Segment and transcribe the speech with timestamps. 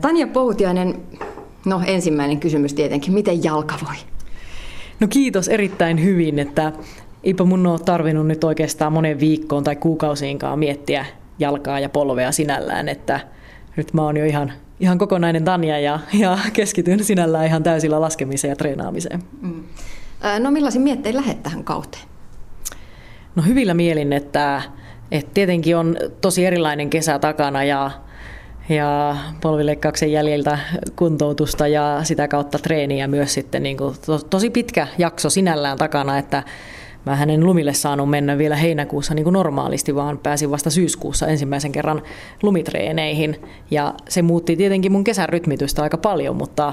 [0.00, 1.02] Tanja Poutiainen,
[1.64, 3.96] no ensimmäinen kysymys tietenkin, miten jalka voi?
[5.00, 6.72] No kiitos erittäin hyvin, että
[7.24, 11.06] eipä mun ole tarvinnut nyt oikeastaan monen viikkoon tai kuukausiinkaan miettiä
[11.38, 13.20] jalkaa ja polvea sinällään, että
[13.76, 18.50] nyt mä oon jo ihan, ihan kokonainen Tanja ja, ja keskityn sinällään ihan täysillä laskemiseen
[18.50, 19.22] ja treenaamiseen.
[19.40, 19.64] Mm.
[20.38, 22.04] No millaisin miettein lähdet tähän kauteen?
[23.36, 24.62] No hyvillä mielin, että,
[25.10, 27.90] että tietenkin on tosi erilainen kesä takana ja,
[28.68, 30.58] ja polvileikkauksen jäljiltä
[30.96, 36.18] kuntoutusta ja sitä kautta treeniä myös sitten niin kuin to, tosi pitkä jakso sinällään takana,
[36.18, 36.42] että
[37.06, 41.72] mä hänen lumille saanut mennä vielä heinäkuussa niin kuin normaalisti, vaan pääsin vasta syyskuussa ensimmäisen
[41.72, 42.02] kerran
[42.42, 43.36] lumitreeneihin.
[43.70, 46.72] Ja se muutti tietenkin mun kesän rytmitystä aika paljon, mutta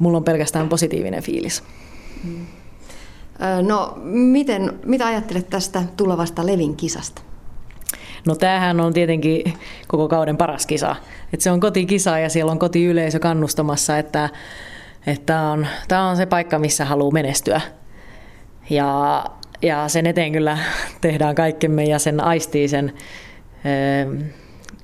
[0.00, 1.62] mulla on pelkästään positiivinen fiilis.
[2.24, 2.46] Mm.
[3.62, 7.22] No, miten, mitä ajattelet tästä tulevasta Levin kisasta?
[8.26, 9.54] No tämähän on tietenkin
[9.88, 10.96] koko kauden paras kisa.
[11.32, 14.28] Et se on kotikisa ja siellä on kotiyleisö kannustamassa, että,
[15.26, 15.66] tämä on,
[16.08, 17.60] on se paikka, missä haluaa menestyä.
[18.70, 19.24] Ja,
[19.62, 20.58] ja sen eteen kyllä
[21.00, 22.92] tehdään kaikkemme ja sen aistii sen
[23.66, 24.26] ö,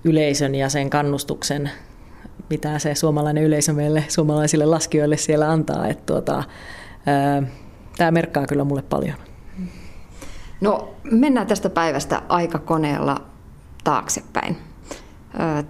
[0.05, 1.70] yleisön ja sen kannustuksen,
[2.50, 5.89] mitä se suomalainen yleisö meille, suomalaisille laskijoille siellä antaa.
[5.89, 6.45] Että tuota,
[7.41, 7.47] ö,
[7.97, 9.17] tämä merkkaa kyllä mulle paljon.
[10.61, 13.31] No mennään tästä päivästä aikakoneella
[13.84, 14.56] taaksepäin.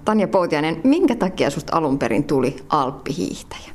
[0.04, 3.72] Tanja Poutiainen, minkä takia susta alun perin tuli alppihiihtäjä?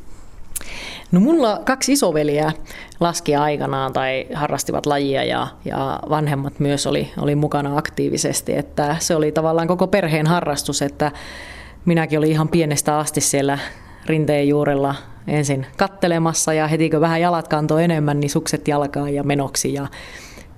[1.12, 2.52] No mulla kaksi isoveliä
[3.00, 8.56] laski aikanaan tai harrastivat lajia ja, ja vanhemmat myös oli, oli mukana aktiivisesti.
[8.56, 11.12] Että se oli tavallaan koko perheen harrastus, että
[11.86, 13.60] minäkin olin ihan pienestä asti siellä
[14.06, 14.96] rinteen juurella
[15.28, 19.88] ensin kattelemassa ja heti kun vähän jalat kantoi enemmän, niin sukset jalkaan ja menoksi ja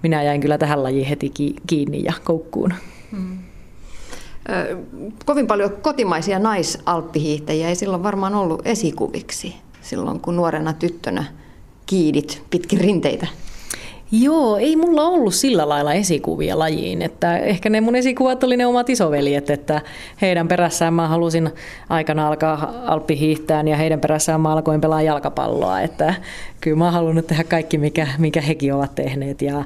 [0.04, 1.32] minä jäin kyllä tähän lajiin heti
[1.68, 2.74] kiinni ja koukkuun.
[3.12, 3.38] Hmm.
[5.26, 11.24] Kovin paljon kotimaisia naisalppihiihtäjiä ei silloin varmaan ollut esikuviksi silloin, kun nuorena tyttönä
[11.86, 13.28] kiidit pitkin rinteitä.
[14.12, 18.66] Joo, ei mulla ollut sillä lailla esikuvia lajiin, että ehkä ne mun esikuvat oli ne
[18.66, 19.82] omat isoveljet, että
[20.22, 21.50] heidän perässään mä halusin
[21.90, 26.14] aikana alkaa alppihiihtään ja heidän perässään mä alkoin pelaa jalkapalloa, että
[26.62, 29.64] kyllä mä oon halunnut tehdä kaikki, mikä, mikä hekin ovat tehneet ja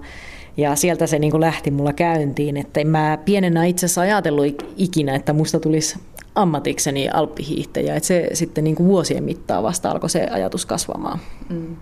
[0.57, 4.45] ja sieltä se niin kuin lähti mulla käyntiin, että en mä pienenä itse asiassa ajatellut
[4.77, 5.99] ikinä, että musta tulisi
[6.35, 7.95] ammatikseni alppihiihtäjä.
[7.95, 11.19] Että se sitten niin kuin vuosien mittaan vasta alkoi se ajatus kasvamaan.
[11.49, 11.75] Mm.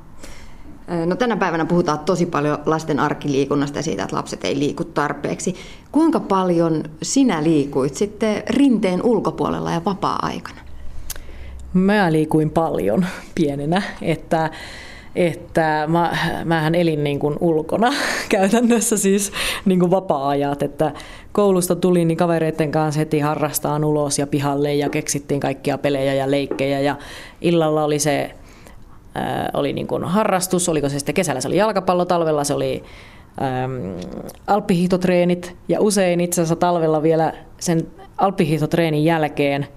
[1.05, 5.55] No tänä päivänä puhutaan tosi paljon lasten arkiliikunnasta ja siitä, että lapset ei liiku tarpeeksi.
[5.91, 10.61] Kuinka paljon sinä liikuit sitten rinteen ulkopuolella ja vapaa-aikana?
[11.73, 13.05] Mä liikuin paljon
[13.35, 14.49] pienenä, että
[15.15, 17.93] että mä, mähän elin niin kuin ulkona
[18.29, 19.31] käytännössä siis
[19.65, 20.91] niin kuin vapaa-ajat, että
[21.31, 26.31] koulusta tuli niin kavereiden kanssa heti harrastaan ulos ja pihalle ja keksittiin kaikkia pelejä ja
[26.31, 26.95] leikkejä ja
[27.41, 28.31] illalla oli se
[29.53, 32.83] oli niin kuin harrastus, oliko se sitten kesällä se oli jalkapallo, talvella se oli
[33.63, 33.95] äm,
[34.47, 39.67] alppihiihtotreenit ja usein itse asiassa talvella vielä sen alppihiihtotreenin jälkeen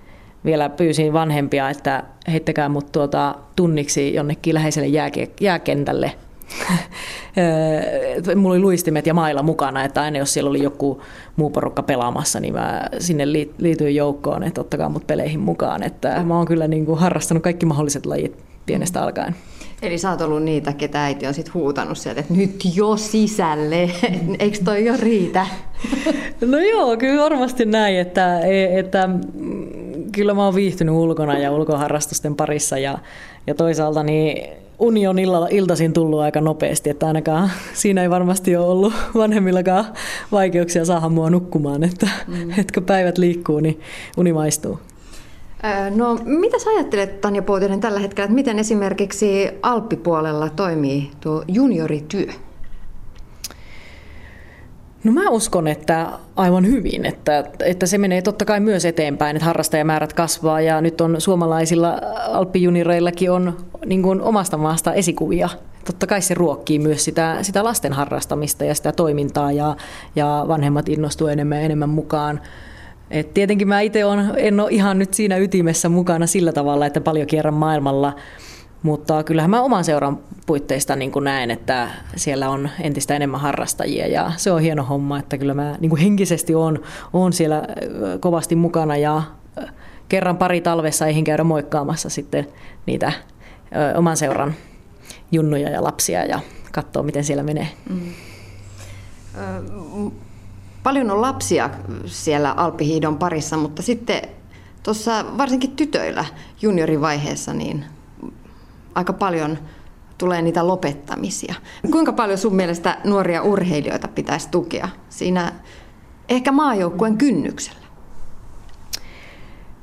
[0.45, 6.13] vielä pyysin vanhempia, että heittäkää mut tuota tunniksi jonnekin läheiselle jääke- jääkentälle.
[8.37, 11.03] Mulla oli luistimet ja mailla mukana, että aina jos siellä oli joku
[11.37, 15.83] muu porukka pelaamassa, niin mä sinne liityin joukkoon, että ottakaa mut peleihin mukaan.
[15.83, 19.37] Että mä oon kyllä niin kuin harrastanut kaikki mahdolliset lajit pienestä alkaen.
[19.83, 23.91] Eli sä oot ollut niitä, ketä äiti on sit huutanut sieltä, että nyt jo sisälle,
[24.39, 25.47] eikö toi jo riitä?
[26.47, 28.41] No joo, kyllä varmasti näin, että,
[28.79, 29.09] että
[30.15, 32.99] kyllä mä oon viihtynyt ulkona ja ulkoharrastusten parissa ja,
[33.47, 34.49] ja toisaalta niin
[34.79, 39.85] uni on illalla, iltaisin tullut aika nopeasti, että ainakaan siinä ei varmasti ole ollut vanhemmillakaan
[40.33, 42.51] vaikeuksia saada mua nukkumaan, että, mm.
[42.61, 43.81] että kun päivät liikkuu, niin
[44.17, 44.79] uni maistuu.
[45.95, 52.27] No, mitä sä ajattelet, Tanja Poutinen, tällä hetkellä, että miten esimerkiksi Alppipuolella toimii tuo juniorityö?
[55.05, 59.47] No mä uskon, että aivan hyvin, että, että se menee totta kai myös eteenpäin, että
[59.47, 63.57] harrastajamäärät kasvaa ja nyt on suomalaisilla alppijunireillakin on
[63.87, 65.49] niin kuin omasta maasta esikuvia.
[65.85, 69.77] Totta kai se ruokkii myös sitä, sitä lasten harrastamista ja sitä toimintaa ja,
[70.17, 72.41] ja vanhemmat innostuu enemmän ja enemmän mukaan.
[73.11, 74.01] Et tietenkin mä itse
[74.37, 78.13] en ole ihan nyt siinä ytimessä mukana sillä tavalla, että paljon kierrän maailmalla,
[78.85, 84.07] mutta kyllähän mä oman seuran puitteista niin kuin näen, että siellä on entistä enemmän harrastajia
[84.07, 86.83] ja se on hieno homma, että kyllä mä niin kuin henkisesti on,
[87.13, 87.63] on siellä
[88.21, 89.23] kovasti mukana ja
[90.09, 92.47] kerran pari talvessa eihin käydä moikkaamassa sitten
[92.87, 93.13] niitä
[93.97, 94.55] oman seuran
[95.33, 96.41] junnuja ja lapsia ja
[96.73, 97.69] katsoa, miten siellä menee.
[97.91, 98.13] Mm.
[100.83, 101.71] Paljon on lapsia
[102.07, 104.23] siellä alppihiidon parissa, mutta sitten
[104.83, 106.25] tuossa varsinkin tytöillä
[106.63, 107.85] juniorivaiheessa niin
[108.95, 109.59] aika paljon
[110.19, 111.55] tulee niitä lopettamisia.
[111.91, 115.53] Kuinka paljon sun mielestä nuoria urheilijoita pitäisi tukea siinä
[116.29, 117.85] ehkä maajoukkueen kynnyksellä?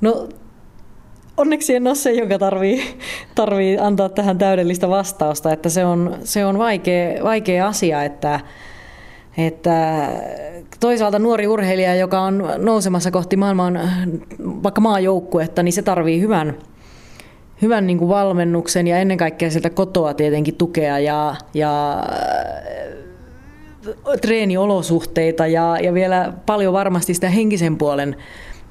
[0.01, 0.27] No
[1.37, 2.99] onneksi en ole se, joka tarvii,
[3.35, 8.39] tarvii antaa tähän täydellistä vastausta, että se on, se on vaikea, vaikea asia, että,
[9.37, 10.07] että
[10.79, 13.79] toisaalta nuori urheilija, joka on nousemassa kohti maailman
[14.39, 16.57] vaikka maajoukkuetta, niin se tarvii hyvän,
[17.61, 22.03] hyvän niin kuin valmennuksen ja ennen kaikkea sieltä kotoa tietenkin tukea ja, ja
[24.21, 28.15] treeniolosuhteita ja, ja vielä paljon varmasti sitä henkisen puolen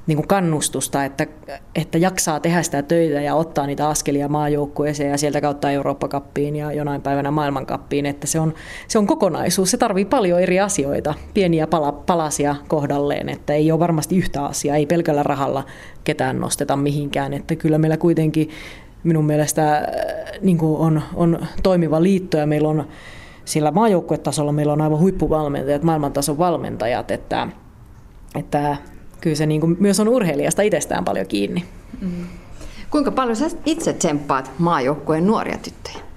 [0.07, 1.27] niin kuin kannustusta, että,
[1.75, 6.71] että jaksaa tehdä sitä töitä ja ottaa niitä askelia maajoukkueeseen ja sieltä kautta Eurooppa-kappiin ja
[6.71, 8.53] jonain päivänä maailmankappiin, että se on,
[8.87, 9.71] se on kokonaisuus.
[9.71, 14.75] Se tarvii paljon eri asioita, pieniä pala, palasia kohdalleen, että ei ole varmasti yhtä asiaa,
[14.75, 15.63] ei pelkällä rahalla
[16.03, 18.49] ketään nosteta mihinkään, että kyllä meillä kuitenkin
[19.03, 19.83] minun mielestä äh,
[20.41, 22.87] niin kuin on, on toimiva liitto ja meillä on
[23.45, 27.47] sillä maajoukkuetasolla meillä on aivan huippuvalmentajat, maailmantason valmentajat, että,
[28.35, 28.77] että
[29.21, 31.65] kyllä se niin kuin myös on urheilijasta itsestään paljon kiinni.
[32.01, 32.25] Mm.
[32.89, 36.11] Kuinka paljon sä itse tsemppaat maajoukkueen nuoria tyttöjä?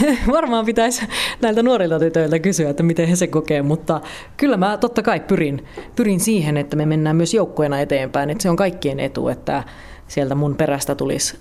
[0.32, 1.02] Varmaan pitäisi
[1.40, 4.00] näiltä nuorilta tytöiltä kysyä, että miten he se kokee, mutta
[4.36, 5.66] kyllä mä totta kai pyrin,
[5.96, 9.64] pyrin siihen, että me mennään myös joukkueena eteenpäin, että se on kaikkien etu, että
[10.08, 11.38] sieltä mun perästä tulisi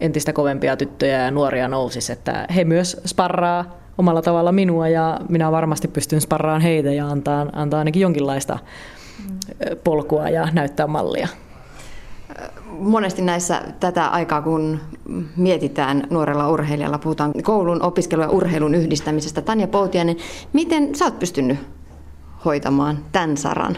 [0.00, 5.52] entistä kovempia tyttöjä ja nuoria nousis, että he myös sparraa omalla tavalla minua ja minä
[5.52, 8.58] varmasti pystyn sparraan heitä ja antaa, antaa ainakin jonkinlaista
[9.84, 11.28] polkua ja näyttää mallia.
[12.66, 14.80] Monesti näissä tätä aikaa, kun
[15.36, 19.42] mietitään nuorella urheilijalla, puhutaan koulun, opiskelun ja urheilun yhdistämisestä.
[19.42, 20.16] Tanja Poutiainen,
[20.52, 21.58] miten sä oot pystynyt
[22.44, 23.76] hoitamaan tämän saran?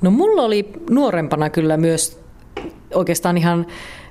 [0.00, 2.20] No mulla oli nuorempana kyllä myös
[2.94, 3.66] oikeastaan ihan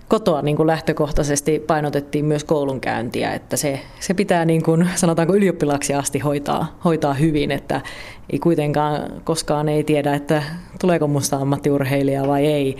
[0.07, 5.93] kotoa niin kuin lähtökohtaisesti painotettiin myös koulunkäyntiä, että se, se pitää niin kuin, sanotaanko ylioppilaksi
[5.93, 7.81] asti hoitaa, hoitaa hyvin, että
[8.29, 10.43] ei kuitenkaan koskaan ei tiedä, että
[10.79, 12.77] tuleeko musta ammattiurheilija vai ei,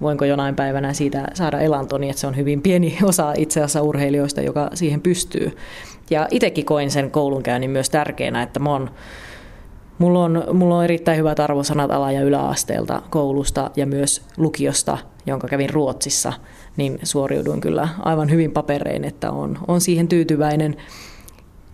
[0.00, 4.40] voinko jonain päivänä siitä saada elantoni, että se on hyvin pieni osa itse asiassa urheilijoista,
[4.40, 5.56] joka siihen pystyy.
[6.10, 8.90] Ja itsekin koin sen koulunkäynnin myös tärkeänä, että mä oon
[9.98, 15.48] Mulla on, mulla on erittäin hyvät arvosanat ala- ja yläasteelta koulusta ja myös lukiosta, jonka
[15.48, 16.32] kävin Ruotsissa,
[16.76, 20.76] niin suoriuduin kyllä aivan hyvin paperein, että on, on siihen tyytyväinen.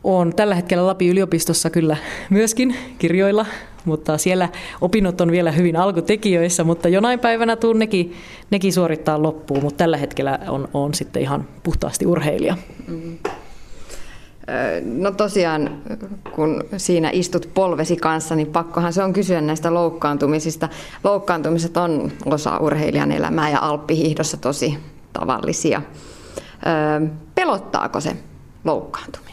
[0.05, 1.97] Olen tällä hetkellä Lapin yliopistossa kyllä
[2.31, 3.47] myöskin kirjoilla,
[3.85, 4.49] mutta siellä
[4.81, 8.15] opinnot on vielä hyvin alkutekijöissä, mutta jonain päivänä tuun nekin,
[8.51, 12.57] nekin suorittaa loppuun, mutta tällä hetkellä on, on sitten ihan puhtaasti urheilija.
[12.89, 13.19] Mm.
[14.85, 15.83] No tosiaan,
[16.35, 20.69] kun siinä istut polvesi kanssa, niin pakkohan se on kysyä näistä loukkaantumisista.
[21.05, 24.79] Loukkaantumiset on osa urheilijan elämää ja alppihiihdossa tosi
[25.13, 25.83] tavallisia.
[27.35, 28.17] Pelottaako se
[28.65, 29.31] loukkaantuminen?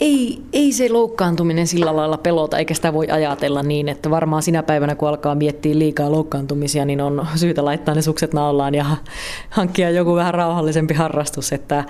[0.00, 4.62] Ei, ei se loukkaantuminen sillä lailla pelota, eikä sitä voi ajatella niin, että varmaan sinä
[4.62, 8.86] päivänä, kun alkaa miettiä liikaa loukkaantumisia, niin on syytä laittaa ne sukset naulaan ja
[9.50, 11.84] hankkia joku vähän rauhallisempi harrastus, että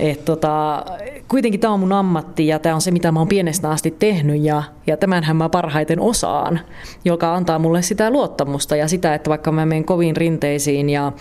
[0.00, 0.84] et tota,
[1.28, 4.42] kuitenkin tämä on mun ammatti ja tämä on se, mitä mä oon pienestä asti tehnyt
[4.42, 6.60] ja, ja tämänhän mä parhaiten osaan,
[7.04, 11.12] joka antaa mulle sitä luottamusta ja sitä, että vaikka mä menen koviin rinteisiin ja,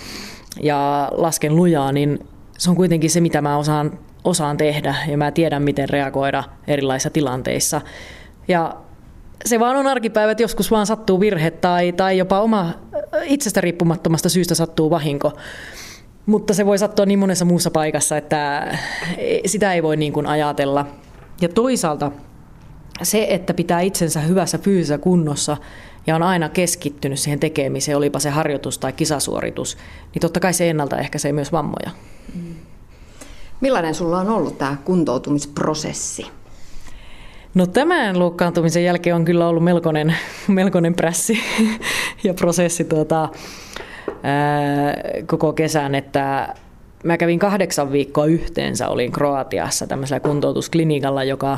[0.62, 2.20] ja lasken lujaa, niin
[2.58, 7.10] se on kuitenkin se, mitä mä osaan, osaan tehdä ja mä tiedän, miten reagoida erilaisissa
[7.10, 7.82] tilanteissa.
[8.48, 8.76] Ja
[9.46, 12.74] se vaan on arkipäivä, että joskus vaan sattuu virhe tai, tai jopa oma
[13.24, 15.34] itsestä riippumattomasta syystä sattuu vahinko.
[16.28, 18.72] Mutta se voi sattua niin monessa muussa paikassa, että
[19.46, 20.86] sitä ei voi niin kuin ajatella.
[21.42, 22.12] Ja toisaalta
[23.04, 25.58] se, että pitää itsensä hyvässä fyysisessä kunnossa
[26.08, 29.78] ja on aina keskittynyt siihen tekemiseen, olipa se harjoitus tai kisasuoritus,
[30.14, 31.92] niin totta kai se ennaltaehkäisee myös vammoja.
[32.36, 32.56] Mm.
[33.62, 36.28] Millainen sulla on ollut tämä kuntoutumisprosessi?
[37.54, 40.16] No tämän loukkaantumisen jälkeen on kyllä ollut melkoinen,
[40.48, 41.40] melkoinen prässi
[42.24, 42.84] ja prosessi.
[42.84, 43.30] Tuota,
[45.26, 46.54] koko kesän, että
[47.04, 51.58] mä kävin kahdeksan viikkoa yhteensä, olin Kroatiassa tämmöisellä kuntoutusklinikalla, joka,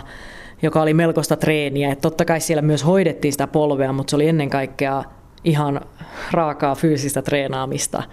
[0.61, 1.91] joka oli melkoista treeniä.
[1.91, 5.03] Et totta kai siellä myös hoidettiin sitä polvea, mutta se oli ennen kaikkea
[5.43, 5.81] ihan
[6.31, 8.03] raakaa fyysistä treenaamista.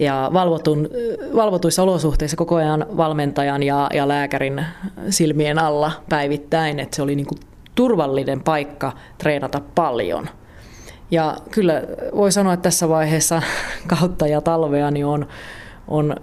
[0.00, 0.88] Ja valvotun,
[1.36, 4.64] valvotuissa olosuhteissa koko ajan valmentajan ja, ja lääkärin
[5.10, 7.34] silmien alla päivittäin, että se oli niinku
[7.74, 10.28] turvallinen paikka treenata paljon–
[11.10, 11.82] ja kyllä
[12.16, 13.42] voi sanoa, että tässä vaiheessa
[13.98, 15.26] kautta ja talvea niin on,
[15.88, 16.16] on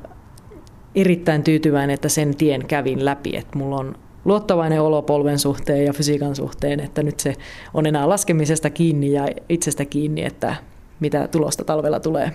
[0.96, 3.38] erittäin tyytyväinen, että sen tien kävin läpi.
[3.38, 7.36] Että mulla on luottavainen olo polven suhteen ja fysiikan suhteen, että nyt se
[7.74, 10.56] on enää laskemisesta kiinni ja itsestä kiinni, että
[11.00, 12.32] mitä tulosta talvella tulee.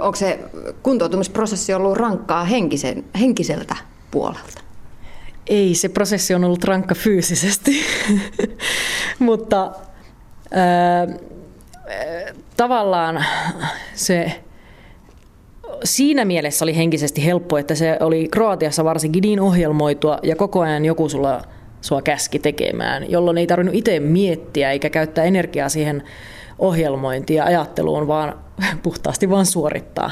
[0.00, 0.40] Onko se
[0.82, 3.76] kuntoutumisprosessi ollut rankkaa henkisen, henkiseltä
[4.10, 4.60] puolelta?
[5.46, 7.80] Ei, se prosessi on ollut rankka fyysisesti,
[9.18, 9.72] mutta
[12.56, 13.24] tavallaan
[13.94, 14.40] se
[15.84, 20.84] siinä mielessä oli henkisesti helppo, että se oli Kroatiassa varsinkin niin ohjelmoitua ja koko ajan
[20.84, 21.42] joku sulla
[21.80, 26.02] sua käski tekemään, jolloin ei tarvinnut itse miettiä eikä käyttää energiaa siihen
[26.58, 28.38] ohjelmointiin ja ajatteluun, vaan
[28.82, 30.10] puhtaasti vaan suorittaa.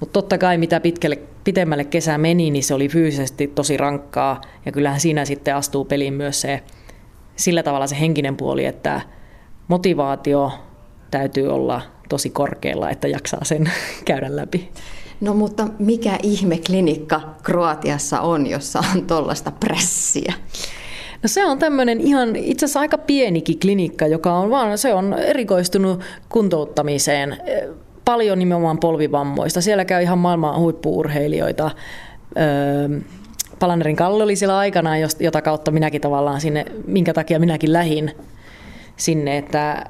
[0.00, 4.72] Mutta totta kai mitä pitkälle, pitemmälle kesä meni, niin se oli fyysisesti tosi rankkaa ja
[4.72, 6.62] kyllähän siinä sitten astuu peliin myös se
[7.36, 9.00] sillä tavalla se henkinen puoli, että
[9.68, 10.52] motivaatio
[11.10, 13.70] täytyy olla tosi korkealla, että jaksaa sen
[14.04, 14.70] käydä läpi.
[15.20, 20.34] No mutta mikä ihme klinikka Kroatiassa on, jossa on tuollaista pressiä?
[21.22, 25.14] No se on tämmöinen ihan itse asiassa aika pienikin klinikka, joka on vaan, se on
[25.14, 27.36] erikoistunut kuntouttamiseen.
[28.04, 29.60] Paljon nimenomaan polvivammoista.
[29.60, 31.70] Siellä käy ihan maailman huippuurheilijoita.
[32.36, 33.00] Öö,
[33.58, 38.12] Palanerin Kalle oli siellä aikanaan, jota kautta minäkin tavallaan sinne, minkä takia minäkin lähin
[38.96, 39.84] sinne, että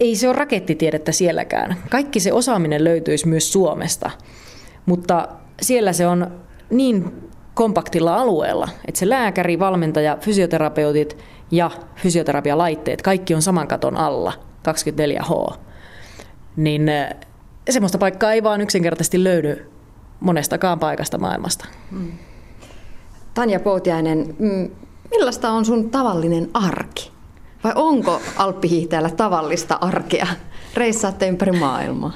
[0.00, 1.76] ei se ole rakettitiedettä sielläkään.
[1.90, 4.10] Kaikki se osaaminen löytyisi myös Suomesta,
[4.86, 5.28] mutta
[5.62, 7.12] siellä se on niin
[7.54, 11.16] kompaktilla alueella, että se lääkäri, valmentaja, fysioterapeutit
[11.50, 14.32] ja fysioterapialaitteet, kaikki on saman katon alla,
[14.68, 15.54] 24H.
[16.56, 17.16] Niin eh,
[17.70, 19.70] semmoista paikkaa ei vaan yksinkertaisesti löydy
[20.20, 21.66] monestakaan paikasta maailmasta.
[21.90, 22.12] Mm.
[23.34, 24.70] Tanja Poutiainen, mm,
[25.10, 27.12] millaista on sun tavallinen arki?
[27.64, 30.26] Vai onko alppihiihtäjällä tavallista arkea?
[30.74, 32.12] Reissaatte ympäri maailmaa.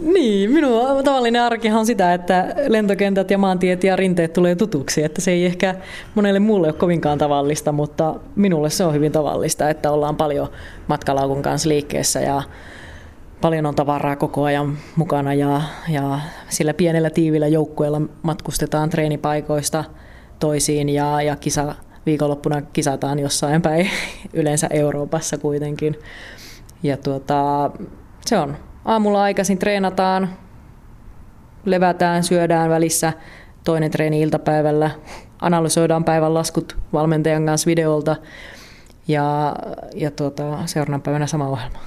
[0.00, 5.20] Niin, minun tavallinen arkihan on sitä, että lentokentät ja maantiet ja rinteet tulee tutuksi, että
[5.20, 5.74] se ei ehkä
[6.14, 10.48] monelle muulle ole kovinkaan tavallista, mutta minulle se on hyvin tavallista, että ollaan paljon
[10.86, 12.42] matkalaukun kanssa liikkeessä ja
[13.40, 19.84] paljon on tavaraa koko ajan mukana ja, ja sillä pienellä tiivillä joukkueella matkustetaan treenipaikoista
[20.38, 21.74] toisiin ja, ja kisa,
[22.10, 23.90] viikonloppuna kisataan jossain päin,
[24.32, 25.98] yleensä Euroopassa kuitenkin.
[26.82, 27.70] Ja tuota,
[28.26, 30.28] se on aamulla aikaisin treenataan,
[31.64, 33.12] levätään, syödään välissä,
[33.64, 34.90] toinen treeni iltapäivällä,
[35.40, 38.16] analysoidaan päivän laskut valmentajan kanssa videolta
[39.08, 39.56] ja,
[39.94, 41.78] ja tuota, seuraavana päivänä sama ohjelma.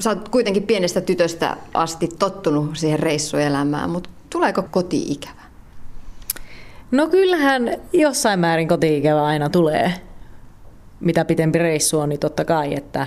[0.00, 5.47] Sä oot kuitenkin pienestä tytöstä asti tottunut siihen reissuelämään, mutta tuleeko koti-ikävä?
[6.90, 9.92] No kyllähän jossain määrin koti-ikävä aina tulee.
[11.00, 13.06] Mitä pitempi reissu on, niin totta kai, että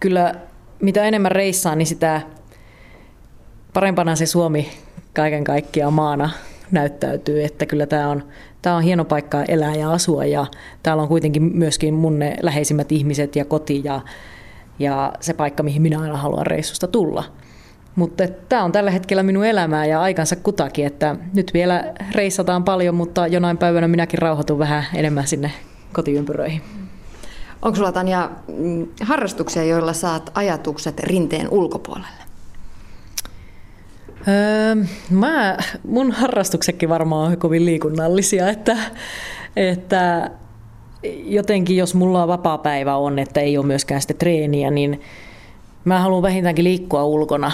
[0.00, 0.34] kyllä
[0.82, 2.20] mitä enemmän reissaan, niin sitä
[3.72, 4.68] parempana se Suomi
[5.14, 6.30] kaiken kaikkiaan maana
[6.70, 8.24] näyttäytyy, että kyllä tämä on,
[8.62, 10.46] tämä on hieno paikka elää ja asua ja
[10.82, 14.00] täällä on kuitenkin myöskin mun ne läheisimmät ihmiset ja koti ja,
[14.78, 17.24] ja se paikka, mihin minä aina haluan reissusta tulla.
[17.96, 22.94] Mutta tämä on tällä hetkellä minun elämää ja aikansa kutakin, että nyt vielä reissataan paljon,
[22.94, 25.50] mutta jonain päivänä minäkin rauhoitun vähän enemmän sinne
[25.92, 26.62] kotiympyröihin.
[27.62, 32.26] Onko sulla Tanja mm, harrastuksia, joilla saat ajatukset rinteen ulkopuolelle?
[34.28, 35.56] Öö, mä,
[35.88, 38.76] mun harrastuksetkin varmaan on kovin liikunnallisia, että,
[39.56, 40.30] että
[41.24, 45.00] jotenkin jos mulla on vapaa päivä on, että ei ole myöskään sitä treeniä, niin
[45.84, 47.52] mä haluan vähintäänkin liikkua ulkona.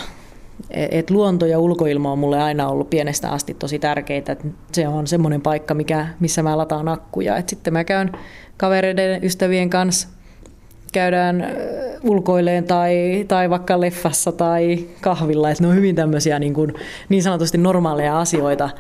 [0.71, 4.33] Et luonto ja ulkoilma on mulle aina ollut pienestä asti tosi tärkeitä.
[4.33, 7.37] Et se on semmoinen paikka, mikä, missä mä lataan akkuja.
[7.37, 8.12] Et sitten mä käyn
[8.57, 10.09] kavereiden, ystävien kanssa
[10.92, 11.47] käydään
[12.02, 15.50] ulkoileen tai, tai vaikka leffassa tai kahvilla.
[15.50, 16.75] Et ne on hyvin tämmöisiä niin, kuin,
[17.09, 18.71] niin sanotusti normaaleja asioita,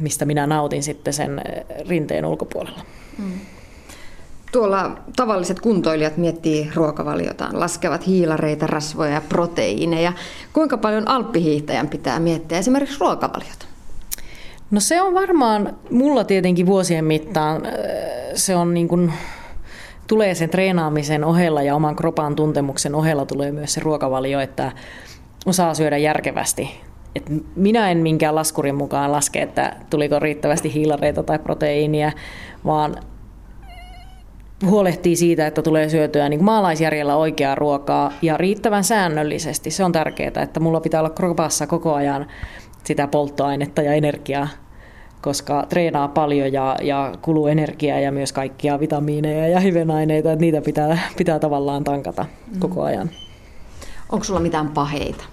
[0.00, 1.42] mistä minä nautin sitten sen
[1.88, 2.80] rinteen ulkopuolella.
[3.18, 3.55] Mm.
[4.52, 10.12] Tuolla tavalliset kuntoilijat miettii ruokavaliotaan, laskevat hiilareita, rasvoja ja proteiineja.
[10.52, 13.66] Kuinka paljon alppihiihtäjän pitää miettiä esimerkiksi ruokavaliota?
[14.70, 17.62] No se on varmaan, mulla tietenkin vuosien mittaan,
[18.34, 19.12] se on niin kuin,
[20.06, 24.72] tulee sen treenaamisen ohella ja oman kropan tuntemuksen ohella tulee myös se ruokavalio, että
[25.46, 26.70] osaa syödä järkevästi.
[27.14, 27.24] Et
[27.56, 32.12] minä en minkään laskurin mukaan laske, että tuliko riittävästi hiilareita tai proteiinia,
[32.64, 32.96] vaan
[34.64, 39.70] huolehtii siitä, että tulee syötyä niin maalaisjärjellä oikeaa ruokaa ja riittävän säännöllisesti.
[39.70, 42.26] Se on tärkeää, että mulla pitää olla kropassa koko ajan
[42.84, 44.48] sitä polttoainetta ja energiaa,
[45.22, 50.60] koska treenaa paljon ja, ja kuluu energiaa ja myös kaikkia vitamiineja ja hivenaineita, että niitä
[50.60, 52.60] pitää, pitää tavallaan tankata mm.
[52.60, 53.10] koko ajan.
[54.12, 55.24] Onko sulla mitään paheita?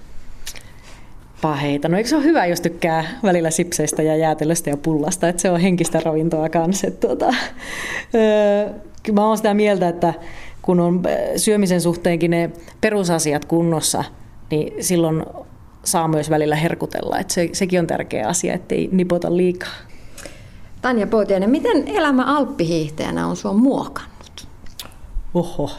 [1.42, 1.90] Paheita.
[1.90, 5.50] No eikö se ole hyvä, jos tykkää välillä sipseistä ja jäätelöstä ja pullasta, että se
[5.50, 6.92] on henkistä ravintoa kanssa.
[6.92, 7.34] Tuota,
[8.16, 8.70] öö,
[9.12, 10.14] mä oon sitä mieltä, että
[10.62, 11.04] kun on
[11.38, 14.04] syömisen suhteenkin ne perusasiat kunnossa,
[14.52, 15.26] niin silloin
[15.84, 17.20] saa myös välillä herkutella.
[17.20, 19.74] Että se, sekin on tärkeä asia, ettei nipota liikaa.
[20.82, 24.48] Tanja Poutiainen, miten elämä alppihiihtäjänä on sua muokannut?
[25.34, 25.72] Oho,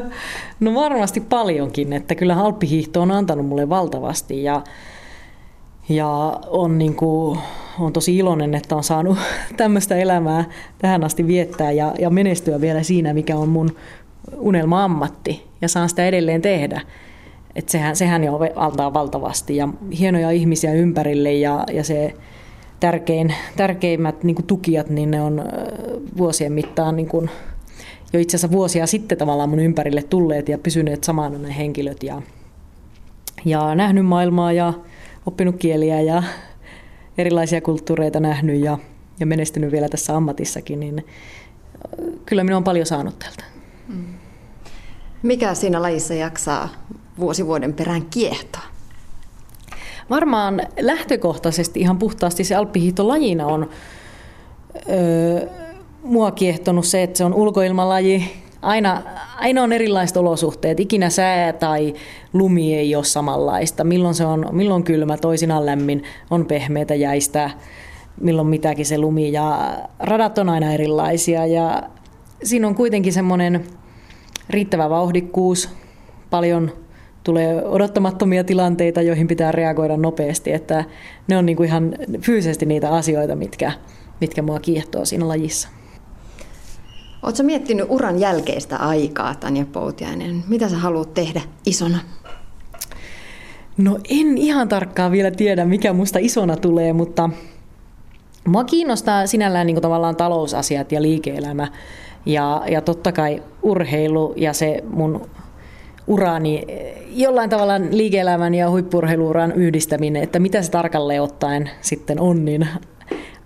[0.60, 4.62] no varmasti paljonkin, että kyllä alppihiihto on antanut mulle valtavasti ja,
[5.88, 7.38] ja on, niin kuin,
[7.80, 9.18] on tosi iloinen, että on saanut
[9.56, 10.44] tämmöistä elämää
[10.78, 13.76] tähän asti viettää ja, ja menestyä vielä siinä, mikä on mun
[14.38, 16.80] unelma-ammatti ja saan sitä edelleen tehdä.
[17.54, 22.14] Et sehän, sehän jo antaa valtavasti ja hienoja ihmisiä ympärille ja, ja se
[22.80, 25.44] tärkein, tärkeimmät niin kuin tukijat, niin ne on
[26.16, 27.30] vuosien mittaan niin kuin,
[28.12, 32.22] jo itse asiassa vuosia sitten tavallaan mun ympärille tulleet ja pysyneet samana ne henkilöt ja,
[33.44, 34.72] ja nähnyt maailmaa ja
[35.26, 36.22] oppinut kieliä ja
[37.18, 38.78] erilaisia kulttuureita nähnyt ja,
[39.20, 41.06] ja menestynyt vielä tässä ammatissakin, niin
[42.26, 43.44] kyllä minä on paljon saanut tältä.
[43.88, 44.04] Mm.
[45.22, 46.68] Mikä siinä lajissa jaksaa
[47.18, 48.62] vuosi vuoden perään kiehtoa?
[50.10, 53.70] Varmaan lähtökohtaisesti ihan puhtaasti se alppihiihtolajina on
[54.88, 55.48] öö,
[56.02, 58.43] mua kiehtonut se, että se on ulkoilmalaji.
[58.64, 59.02] Aina,
[59.36, 60.80] aina on erilaiset olosuhteet.
[60.80, 61.94] Ikinä sää tai
[62.32, 63.84] lumi ei ole samanlaista.
[63.84, 67.50] Milloin se on, milloin kylmä, toisinaan lämmin, on pehmeitä jäistä,
[68.20, 69.32] milloin mitäkin se lumi.
[69.32, 71.82] Ja radat on aina erilaisia ja
[72.42, 73.64] siinä on kuitenkin semmoinen
[74.50, 75.70] riittävä vauhdikkuus,
[76.30, 76.72] paljon
[77.24, 80.84] tulee odottamattomia tilanteita, joihin pitää reagoida nopeasti, että
[81.28, 83.72] ne on niin kuin ihan fyysisesti niitä asioita, mitkä,
[84.20, 85.68] mitkä mua kiehtoo siinä lajissa.
[87.24, 90.44] Oletko miettinyt uran jälkeistä aikaa, Tanja Poutiainen?
[90.48, 91.98] Mitä sä haluat tehdä isona?
[93.76, 97.30] No en ihan tarkkaan vielä tiedä, mikä musta isona tulee, mutta
[98.46, 101.68] mua kiinnostaa sinällään niin kuin tavallaan talousasiat ja liike-elämä.
[102.26, 105.26] Ja, ja totta kai urheilu ja se mun
[106.06, 106.62] urani,
[107.10, 112.68] jollain tavalla liike-elämän ja huippurheiluuran yhdistäminen, että mitä se tarkalleen ottaen sitten on, niin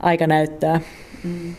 [0.00, 0.80] aika näyttää.
[1.24, 1.54] Mm.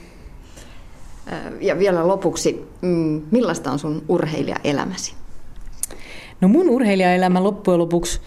[1.62, 5.14] Ja vielä lopuksi, mm, millaista on sun urheilijaelämäsi?
[6.42, 8.22] No mun urheilijaelämä loppujen lopuksi,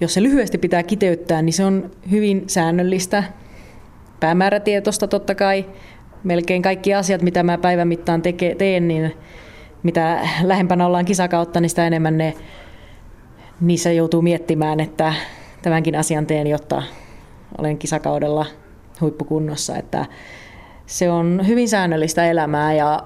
[0.00, 3.24] jos se lyhyesti pitää kiteyttää, niin se on hyvin säännöllistä,
[4.20, 5.66] päämäärätietoista totta kai.
[6.24, 9.12] Melkein kaikki asiat, mitä mä päivän mittaan teke, teen, niin
[9.82, 12.34] mitä lähempänä ollaan kisakautta, niin sitä enemmän ne,
[13.60, 15.14] niissä joutuu miettimään, että
[15.62, 16.82] tämänkin asian teen, jotta
[17.58, 18.46] olen kisakaudella
[19.00, 19.76] huippukunnossa.
[19.76, 20.06] Että
[20.88, 23.02] se on hyvin säännöllistä elämää, ja,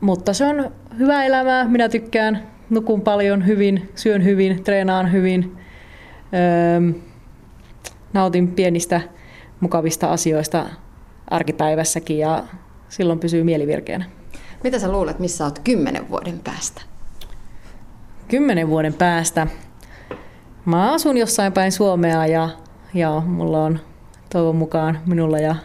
[0.00, 1.68] mutta se on hyvä elämää.
[1.68, 5.56] Minä tykkään, nukun paljon hyvin, syön hyvin, treenaan hyvin,
[6.34, 7.00] öö,
[8.12, 9.00] nautin pienistä
[9.60, 10.66] mukavista asioista
[11.28, 12.44] arkipäivässäkin ja
[12.88, 14.04] silloin pysyy mieli virkeänä.
[14.64, 16.82] Mitä sä luulet, missä olet kymmenen vuoden päästä?
[18.28, 19.46] Kymmenen vuoden päästä?
[20.64, 22.48] Mä asun jossain päin Suomea ja,
[22.94, 23.80] ja mulla on
[24.32, 25.56] toivon mukaan minulla ja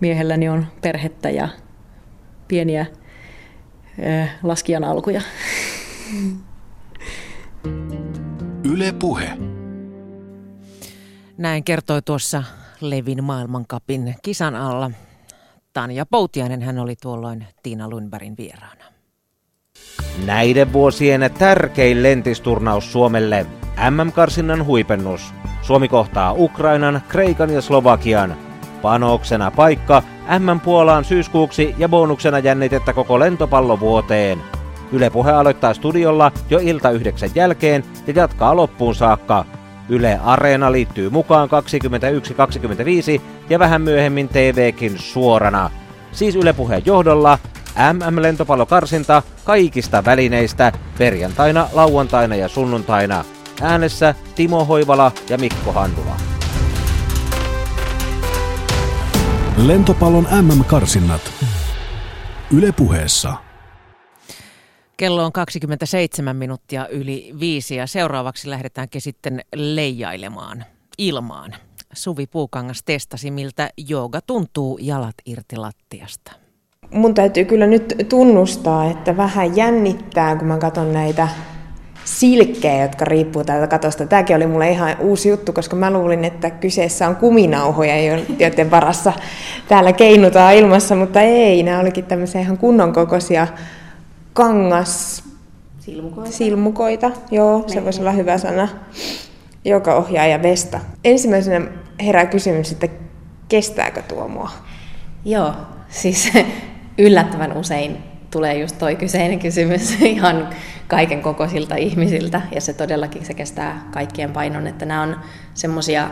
[0.00, 1.48] miehelläni on perhettä ja
[2.48, 2.86] pieniä
[4.42, 5.22] laskijan alkuja.
[8.72, 9.30] Yle Puhe.
[11.38, 12.42] Näin kertoi tuossa
[12.80, 14.90] Levin maailmankapin kisan alla
[15.72, 18.84] Tanja Poutiainen hän oli tuolloin Tiina Lundbergin vieraana.
[20.26, 23.46] Näiden vuosien tärkein lentisturnaus Suomelle.
[23.90, 25.34] MM-karsinnan huipennus.
[25.62, 28.45] Suomi kohtaa Ukrainan, Kreikan ja Slovakian.
[28.86, 30.02] Panoksena paikka
[30.38, 34.42] M-Puolaan syyskuuksi ja bonuksena jännitettä koko lentopallovuoteen.
[34.92, 39.44] Yle Puhe aloittaa studiolla jo ilta yhdeksän jälkeen ja jatkaa loppuun saakka.
[39.88, 41.48] Yle Areena liittyy mukaan
[43.18, 45.70] 21.25 ja vähän myöhemmin TVkin suorana.
[46.12, 47.38] Siis Yle Puheen johdolla
[47.92, 53.24] MM-lentopallokarsinta kaikista välineistä perjantaina, lauantaina ja sunnuntaina.
[53.62, 56.35] Äänessä Timo Hoivala ja Mikko Handula.
[59.64, 61.20] Lentopallon MM-karsinnat.
[62.56, 63.34] Yle Puheessa.
[64.96, 70.64] Kello on 27 minuuttia yli viisi ja seuraavaksi lähdetäänkin sitten leijailemaan
[70.98, 71.54] ilmaan.
[71.92, 76.32] Suvi Puukangas testasi, miltä jooga tuntuu jalat irti lattiasta.
[76.90, 81.28] Mun täytyy kyllä nyt tunnustaa, että vähän jännittää, kun mä katson näitä
[82.06, 84.06] silkkejä, jotka riippuu täältä katosta.
[84.06, 89.12] Tämäkin oli mulle ihan uusi juttu, koska mä luulin, että kyseessä on kuminauhoja, joiden varassa
[89.68, 93.46] täällä keinutaan ilmassa, mutta ei, nämä olikin tämmöisiä ihan kunnon kokoisia
[94.32, 95.24] kangas...
[95.78, 96.30] Silmukoita.
[96.30, 98.68] Silmukoita, joo, se voisi olla hyvä sana.
[99.64, 100.80] Joka ohjaaja Vesta.
[101.04, 101.66] Ensimmäisenä
[102.00, 102.88] herää kysymys, että
[103.48, 104.50] kestääkö tuo mua?
[105.24, 105.52] Joo,
[105.88, 106.32] siis
[106.98, 110.48] yllättävän usein tulee just toi kyseinen kysymys ihan
[110.88, 115.16] kaiken kokoisilta ihmisiltä, ja se todellakin se kestää kaikkien painon, että nämä on
[115.54, 116.10] semmoisia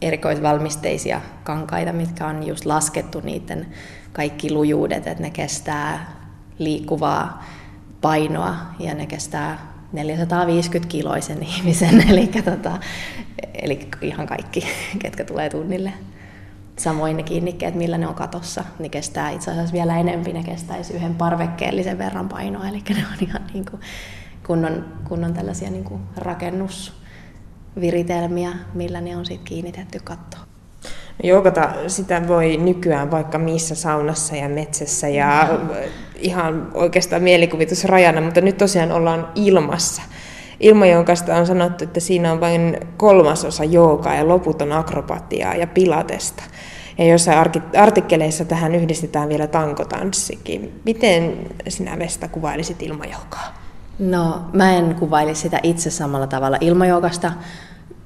[0.00, 3.66] erikoisvalmisteisia kankaita, mitkä on just laskettu niiden
[4.12, 6.12] kaikki lujuudet, että ne kestää
[6.58, 7.44] liikkuvaa
[8.00, 9.58] painoa ja ne kestää
[9.92, 12.78] 450 kiloisen ihmisen, eli, tota,
[13.54, 14.66] eli ihan kaikki,
[14.98, 15.92] ketkä tulee tunnille.
[16.78, 20.94] Samoin ne kiinnikkeet, millä ne on katossa, niin kestää itse asiassa vielä enemmän, ne kestäisi
[20.94, 23.80] yhden parvekkeellisen verran painoa, eli ne on ihan niin kuin
[24.46, 30.44] kunnon, kunnon tällaisia niin kuin rakennusviritelmiä, millä ne on sitten kiinnitetty kattoon.
[31.22, 35.58] Joukata sitä voi nykyään vaikka missä saunassa ja metsässä ja
[36.16, 40.02] ihan oikeastaan mielikuvitusrajana, mutta nyt tosiaan ollaan ilmassa.
[40.60, 46.42] Ilmajoukasta on sanottu, että siinä on vain kolmasosa joogaa ja loput on akrobatiaa ja pilatesta.
[46.98, 47.38] Ja jossain
[47.78, 50.80] artikkeleissa tähän yhdistetään vielä tankotanssikin.
[50.84, 53.54] Miten sinä Vesta kuvailisit ilmajoukaa?
[53.98, 57.32] No, mä en kuvailisi sitä itse samalla tavalla ilmajoukasta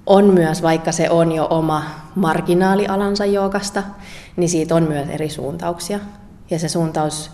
[0.06, 3.82] on myös, vaikka se on jo oma marginaalialansa joogasta,
[4.36, 5.98] niin siitä on myös eri suuntauksia.
[6.50, 7.30] Ja se suuntaus,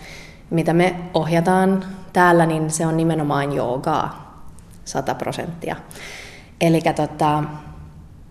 [0.51, 4.29] mitä me ohjataan täällä, niin se on nimenomaan joogaa
[4.85, 5.77] 100 prosenttia.
[6.61, 7.45] Eli tota,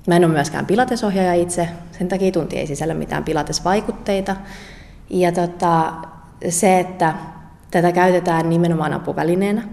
[0.08, 4.36] mä en ole myöskään pilatesohjaaja itse, sen takia tunti ei sisällä mitään pilatesvaikutteita.
[5.10, 5.94] Ja tota,
[6.50, 7.14] se, että
[7.72, 9.64] tätä käytetään nimenomaan apuvälineenä,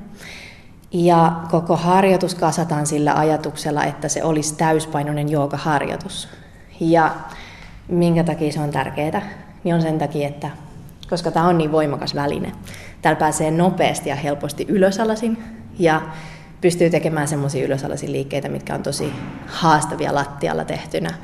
[0.93, 6.29] ja koko harjoitus kasataan sillä ajatuksella, että se olisi täyspainoinen joogaharjoitus.
[6.81, 7.15] Ja
[7.89, 9.23] minkä takia se on tärkeää?
[9.65, 10.51] Niin on sen takia, että
[11.11, 12.53] koska tämä on niin voimakas väline.
[13.03, 15.45] Täällä pääsee nopeasti ja helposti ylösalasin
[15.79, 16.03] ja
[16.65, 19.13] pystyy tekemään semmoisia ylösalasin liikkeitä, mitkä on tosi
[19.47, 21.15] haastavia lattialla tehtynä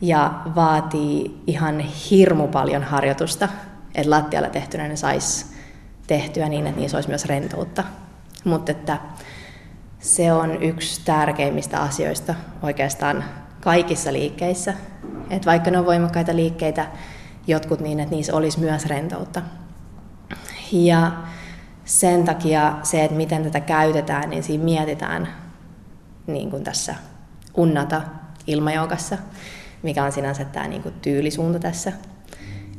[0.00, 3.48] ja vaatii ihan hirmu paljon harjoitusta,
[3.94, 5.46] että lattialla tehtynä ne saisi
[6.06, 7.84] tehtyä niin, että niissä olisi myös rentoutta.
[8.44, 8.98] Mutta että
[9.98, 13.24] se on yksi tärkeimmistä asioista oikeastaan
[13.60, 14.74] kaikissa liikkeissä.
[15.30, 16.86] Että vaikka ne on voimakkaita liikkeitä,
[17.46, 19.42] jotkut niin, että niissä olisi myös rentoutta.
[20.72, 21.12] Ja
[21.90, 25.28] sen takia se, että miten tätä käytetään, niin siinä mietitään
[26.26, 26.94] niin kuin tässä
[27.54, 28.02] unnata
[28.46, 29.18] ilmajoukassa,
[29.82, 31.92] mikä on sinänsä tämä niin kuin tyylisuunta tässä.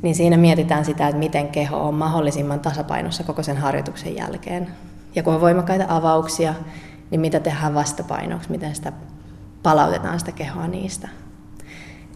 [0.02, 4.68] Niin siinä mietitään sitä, että miten keho on mahdollisimman tasapainossa koko sen harjoituksen jälkeen.
[5.14, 6.54] Ja kun on voimakkaita avauksia,
[7.10, 8.92] niin mitä tehdään vastapainoksi, miten sitä
[9.62, 11.08] palautetaan sitä kehoa niistä.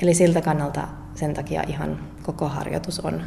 [0.03, 3.23] Eli siltä kannalta sen takia ihan koko harjoitus on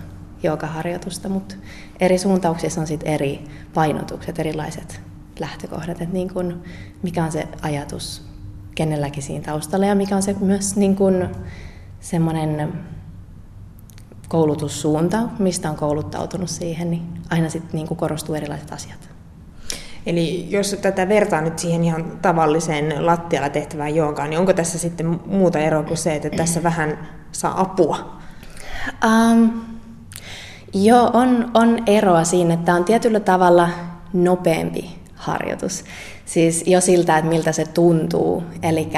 [0.68, 1.56] harjoitusta, mutta
[2.00, 5.02] eri suuntauksissa on sitten eri painotukset, erilaiset
[5.40, 6.64] lähtökohdat, että niin kun,
[7.04, 8.26] mikä on se ajatus
[8.76, 11.30] kenelläkin siinä taustalla ja mikä on se myös niin kun
[12.00, 12.74] semmoinen
[14.28, 19.10] koulutussuunta, mistä on kouluttautunut siihen, niin aina sitten niin korostuu erilaiset asiat.
[20.06, 25.20] Eli jos tätä vertaa nyt siihen ihan tavalliseen lattialla tehtävään joogaan, niin onko tässä sitten
[25.26, 28.18] muuta eroa kuin se, että tässä vähän saa apua?
[29.06, 29.52] Um,
[30.74, 33.70] joo, on, on eroa siinä, että on tietyllä tavalla
[34.14, 35.84] nopeampi harjoitus.
[36.26, 38.44] Siis jo siltä, että miltä se tuntuu.
[38.64, 38.90] Eli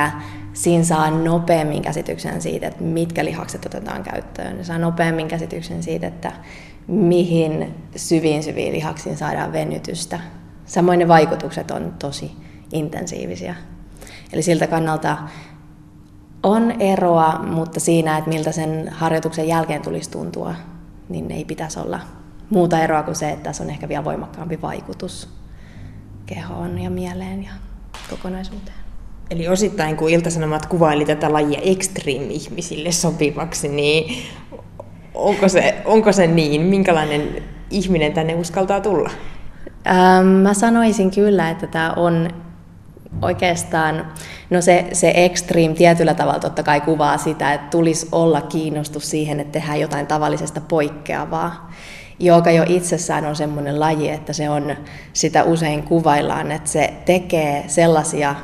[0.54, 4.66] siinä saa nopeammin käsityksen siitä, että mitkä lihakset otetaan käyttöön.
[4.66, 6.32] Saa nopeammin käsityksen siitä, että
[6.88, 10.20] mihin syviin syviin lihaksiin saadaan venytystä
[10.72, 12.32] Samoin ne vaikutukset on tosi
[12.74, 13.56] intensiivisiä.
[14.34, 15.18] Eli siltä kannalta
[16.44, 20.56] on eroa, mutta siinä, että miltä sen harjoituksen jälkeen tulisi tuntua,
[21.12, 22.00] niin ei pitäisi olla
[22.50, 25.30] muuta eroa kuin se, että tässä on ehkä vielä voimakkaampi vaikutus
[26.26, 27.52] kehoon ja mieleen ja
[28.10, 28.78] kokonaisuuteen.
[29.30, 34.24] Eli osittain kun Iltasanomat kuvaili tätä lajia extreme-ihmisille sopivaksi, niin
[35.13, 36.62] onko se, onko se niin?
[36.62, 39.10] Minkälainen ihminen tänne uskaltaa tulla?
[39.88, 42.30] Ähm, mä sanoisin kyllä, että tämä on
[43.21, 44.08] oikeastaan,
[44.50, 49.39] no se, se extreme tietyllä tavalla totta kai kuvaa sitä, että tulisi olla kiinnostus siihen,
[49.39, 51.71] että tehdään jotain tavallisesta poikkeavaa,
[52.19, 54.76] joka jo itsessään on semmoinen laji, että se on,
[55.13, 58.36] sitä usein kuvaillaan, että se tekee sellaisia,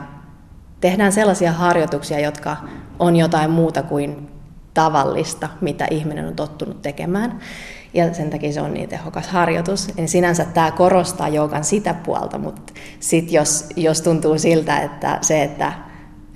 [0.81, 2.57] tehdään sellaisia harjoituksia, jotka
[2.99, 4.36] on jotain muuta kuin
[4.77, 7.39] tavallista, mitä ihminen on tottunut tekemään
[7.93, 9.95] ja sen takia se on niin tehokas harjoitus.
[9.95, 15.43] Niin sinänsä tämä korostaa joukan sitä puolta, mutta sitten jos, jos tuntuu siltä, että se,
[15.43, 15.73] että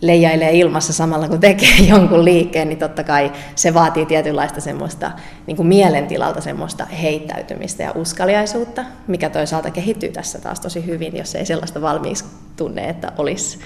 [0.01, 5.11] leijailee ilmassa samalla kun tekee jonkun liikkeen, niin totta kai se vaatii tietynlaista semmoista
[5.47, 11.35] niin kuin mielentilalta semmoista heittäytymistä ja uskaliaisuutta, mikä toisaalta kehittyy tässä taas tosi hyvin, jos
[11.35, 12.25] ei sellaista valmiiksi
[12.55, 13.59] tunne, että olisi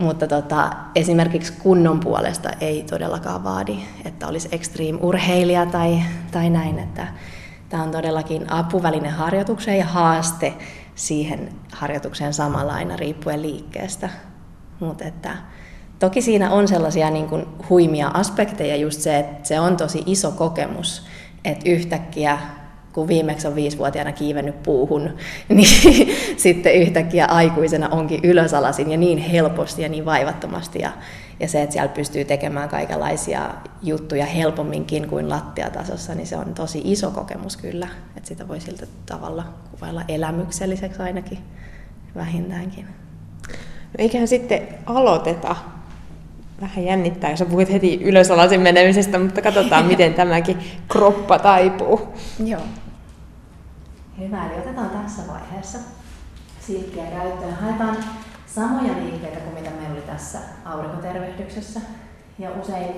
[0.00, 6.78] mutta tota, esimerkiksi kunnon puolesta ei todellakaan vaadi, että olisi extreme-urheilija tai, tai näin.
[6.78, 7.06] Että
[7.68, 10.54] tämä on todellakin apuväline harjoitukseen ja haaste
[10.94, 14.10] siihen harjoitukseen samalla aina riippuen liikkeestä.
[14.80, 15.36] Mutta että
[15.98, 20.30] toki siinä on sellaisia niin kuin huimia aspekteja, just se, että se on tosi iso
[20.30, 21.06] kokemus,
[21.44, 22.38] että yhtäkkiä
[22.92, 25.10] kun viimeksi on viisivuotiaana kiivennyt puuhun,
[25.48, 30.78] niin sitten yhtäkkiä aikuisena onkin ylösalasin ja niin helposti ja niin vaivattomasti.
[30.78, 30.92] Ja,
[31.40, 33.50] ja se, että siellä pystyy tekemään kaikenlaisia
[33.82, 37.88] juttuja helpomminkin kuin lattiatasossa, niin se on tosi iso kokemus kyllä.
[38.16, 41.38] Että sitä voi siltä tavalla kuvailla elämykselliseksi ainakin
[42.16, 42.86] vähintäänkin.
[42.86, 45.56] No eiköhän sitten aloiteta.
[46.60, 52.14] Vähän jännittää, jos puhuit heti ylösalasin menemisestä, mutta katsotaan, miten tämäkin kroppa taipuu.
[52.44, 52.60] Joo.
[54.18, 55.78] Hyvä, eli otetaan tässä vaiheessa
[56.60, 57.54] silkkiä käyttöön.
[57.54, 57.96] Haetaan
[58.46, 61.80] samoja liikkeitä kuin mitä meillä oli tässä aurinkotervehdyksessä.
[62.38, 62.94] Ja usein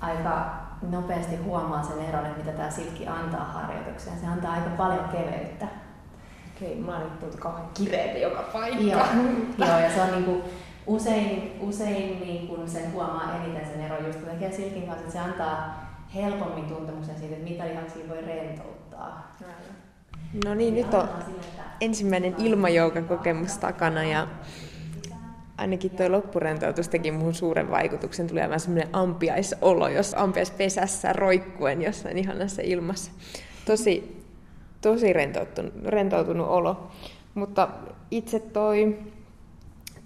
[0.00, 0.60] aika
[0.90, 4.20] nopeasti huomaa sen eron, että mitä tämä silkki antaa harjoitukseen.
[4.20, 5.66] Se antaa aika paljon keveyttä.
[6.56, 8.82] Okei, mä oon nyt kauhean kireitä joka paikka.
[8.82, 9.06] Joo,
[9.58, 10.44] joo ja se on niinku,
[10.90, 15.18] usein, usein niin kun sen huomaa eniten sen eron just tekee silkin kanssa, että se
[15.18, 19.36] antaa helpommin tuntemuksen siitä, että mitä lihaksia voi rentouttaa.
[20.44, 21.08] No niin, nyt on
[21.80, 24.26] ensimmäinen ilmajoukan kokemus takana ja
[25.58, 28.26] ainakin tuo loppurentoutus teki muuhun suuren vaikutuksen.
[28.26, 33.12] Tuli aivan semmoinen ampiaisolo, jos ampiaispesässä roikkuen jossain ihanassa ilmassa.
[33.64, 34.24] Tosi,
[34.80, 36.90] tosi rentoutunut, rentoutunut olo.
[37.34, 37.68] Mutta
[38.10, 38.98] itse toi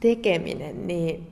[0.05, 1.27] tekeminen, niin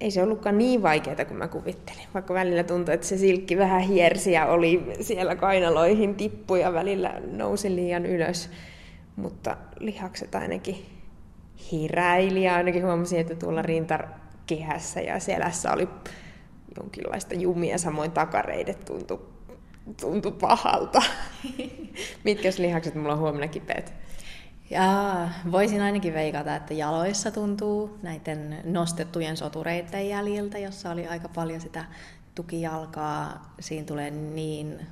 [0.00, 2.06] ei se ollutkaan niin vaikeaa kuin mä kuvittelin.
[2.14, 7.20] Vaikka välillä tuntui, että se silkki vähän hiersi ja oli siellä kainaloihin tippu ja välillä
[7.32, 8.50] nousi liian ylös.
[9.16, 10.86] Mutta lihakset ainakin
[11.72, 15.88] hiräili ja ainakin huomasin, että tuolla rintakehässä ja selässä oli
[16.76, 19.20] jonkinlaista jumia, samoin takareidet tuntui,
[20.00, 21.02] tuntui pahalta.
[22.24, 24.03] Mitkä lihakset mulla on huomenna kipeät?
[24.70, 31.60] Ja voisin ainakin veikata, että jaloissa tuntuu näiden nostettujen sotureiden jäljiltä, jossa oli aika paljon
[31.60, 31.84] sitä
[32.34, 33.54] tukijalkaa.
[33.60, 34.86] Siinä tulee niin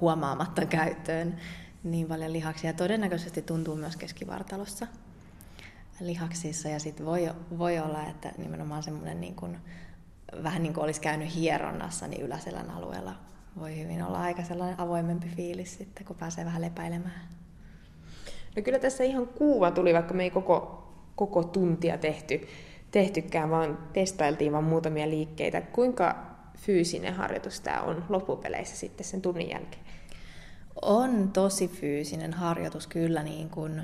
[0.00, 1.36] huomaamatta käyttöön
[1.84, 2.72] niin paljon lihaksia.
[2.72, 4.86] Todennäköisesti tuntuu myös keskivartalossa
[6.00, 9.58] lihaksissa ja sitten voi, voi olla, että nimenomaan semmoinen niin kuin,
[10.42, 13.14] vähän niin kuin olisi käynyt hieronnassa, niin yläselän alueella
[13.58, 17.28] voi hyvin olla aika sellainen avoimempi fiilis sitten, kun pääsee vähän lepäilemään.
[18.56, 22.40] No kyllä tässä ihan kuuva tuli, vaikka me ei koko, koko tuntia tehty,
[22.90, 25.60] tehtykään, vaan testailtiin vain muutamia liikkeitä.
[25.60, 26.16] Kuinka
[26.56, 29.82] fyysinen harjoitus tämä on loppupeleissä sitten sen tunnin jälkeen?
[30.82, 33.82] On tosi fyysinen harjoitus kyllä, niin kun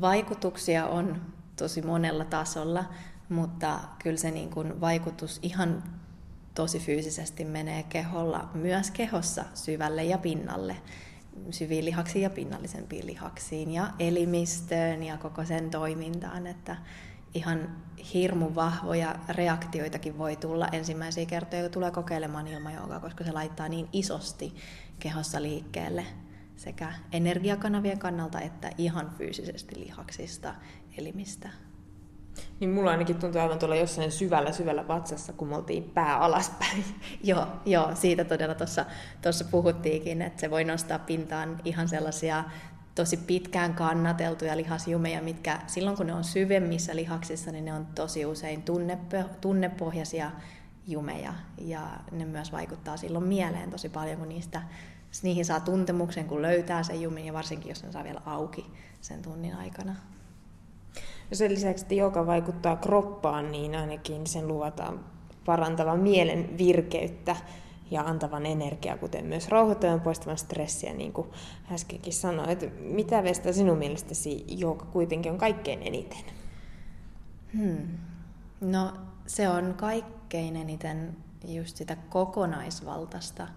[0.00, 1.20] vaikutuksia on
[1.56, 2.84] tosi monella tasolla,
[3.28, 5.82] mutta kyllä se niin kun vaikutus ihan
[6.54, 10.76] tosi fyysisesti menee keholla, myös kehossa syvälle ja pinnalle
[11.50, 16.76] syviin lihaksiin ja pinnallisempiin lihaksiin ja elimistöön ja koko sen toimintaan, että
[17.34, 17.76] ihan
[18.14, 23.88] hirmu vahvoja reaktioitakin voi tulla ensimmäisiä kertoja, kun tulee kokeilemaan ilmajoogaa, koska se laittaa niin
[23.92, 24.54] isosti
[24.98, 26.06] kehossa liikkeelle
[26.56, 30.54] sekä energiakanavien kannalta että ihan fyysisesti lihaksista,
[30.98, 31.48] elimistä.
[32.60, 36.84] Niin mulla ainakin tuntuu aivan tuolla jossain syvällä syvällä vatsassa, kun me oltiin pää alaspäin.
[37.24, 38.54] joo, joo, siitä todella
[39.22, 42.44] tuossa puhuttiinkin, että se voi nostaa pintaan ihan sellaisia
[42.94, 48.26] tosi pitkään kannateltuja lihasjumeja, mitkä silloin kun ne on syvemmissä lihaksissa, niin ne on tosi
[48.26, 48.64] usein
[49.40, 50.30] tunnepohjaisia
[50.86, 51.34] jumeja.
[51.58, 51.80] Ja
[52.12, 54.62] ne myös vaikuttaa silloin mieleen tosi paljon, kun niistä,
[55.22, 58.66] niihin saa tuntemuksen, kun löytää sen jumin, ja varsinkin jos ne saa vielä auki
[59.00, 59.96] sen tunnin aikana.
[61.30, 65.04] Ja sen lisäksi, että joka vaikuttaa kroppaan, niin ainakin sen luvataan
[65.44, 67.36] parantavan mielen virkeyttä
[67.90, 71.28] ja antavan energiaa, kuten myös rauhoittavan poistavan stressiä, niin kuin
[71.72, 72.80] äskenkin sanoit.
[72.80, 76.24] Mitä Vesta sinun mielestäsi joka kuitenkin on kaikkein eniten?
[77.54, 77.98] Hmm.
[78.60, 78.92] No
[79.26, 81.16] se on kaikkein eniten
[81.48, 83.48] just sitä kokonaisvaltaista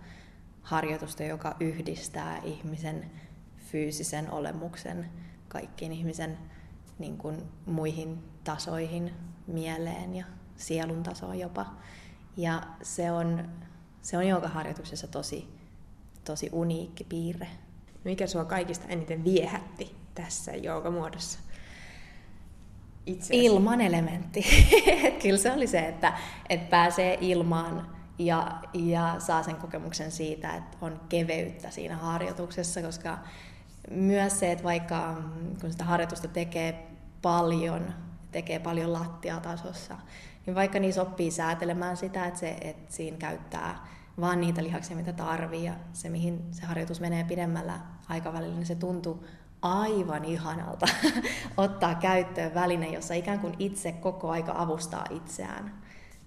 [0.62, 3.12] harjoitusta, joka yhdistää ihmisen
[3.58, 5.06] fyysisen olemuksen
[5.48, 6.38] kaikkiin ihmisen
[7.00, 9.14] niin kuin muihin tasoihin,
[9.48, 10.26] mieleen ja
[10.56, 11.66] sielun tasoon jopa.
[12.38, 13.50] Ja se on,
[14.02, 15.48] se on harjoituksessa tosi,
[16.24, 17.48] tosi uniikki piirre.
[18.04, 20.52] Mikä sua kaikista eniten viehätti tässä
[20.92, 21.40] muodossa?
[23.32, 24.46] Ilman elementti.
[25.22, 26.14] Kyllä se oli se, että,
[26.50, 33.18] että pääsee ilmaan ja, ja saa sen kokemuksen siitä, että on keveyttä siinä harjoituksessa, koska
[33.92, 36.88] myös se, että vaikka mm, kun sitä harjoitusta tekee
[37.22, 37.94] paljon,
[38.32, 39.98] tekee paljon lattiatasossa,
[40.46, 43.88] niin vaikka niissä oppii säätelemään sitä, että, se, että siinä käyttää
[44.20, 45.64] vaan niitä lihaksia, mitä tarvii.
[45.64, 49.26] Ja se, mihin se harjoitus menee pidemmällä aikavälillä, niin se tuntuu
[49.62, 50.86] aivan ihanalta
[51.58, 55.82] ottaa käyttöön väline, jossa ikään kuin itse koko aika avustaa itseään.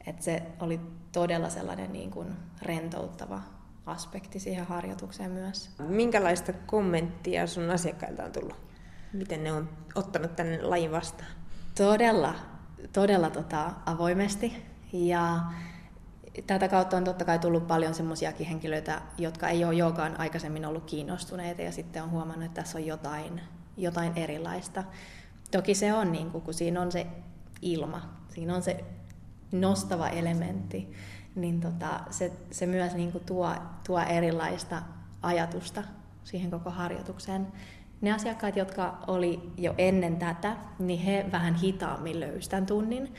[0.07, 0.81] Et se oli
[1.12, 3.40] todella sellainen niin kuin rentouttava
[3.87, 5.70] aspekti siihen harjoitukseen myös.
[5.79, 8.57] Minkälaista kommenttia sun asiakkailta on tullut?
[9.12, 11.31] Miten ne on ottanut tänne lajin vastaan?
[11.75, 12.35] Todella,
[12.92, 14.62] todella tota, avoimesti.
[14.92, 15.40] Ja
[16.46, 20.85] tätä kautta on totta kai tullut paljon semmoisiakin henkilöitä, jotka ei ole joogaan aikaisemmin ollut
[20.85, 23.40] kiinnostuneita ja sitten on huomannut, että tässä on jotain,
[23.77, 24.85] jotain erilaista.
[25.51, 27.07] Toki se on, niin kuin, kun siinä on se
[27.62, 28.85] ilma, siinä on se
[29.53, 30.92] nostava elementti,
[31.37, 33.55] niin tota, se, se myös niin kuin tuo,
[33.87, 34.83] tuo erilaista
[35.22, 35.83] ajatusta
[36.25, 37.46] siihen koko harjoitukseen.
[38.01, 43.14] Ne asiakkaat, jotka oli jo ennen tätä, niin he vähän hitaammin löysivät tunnin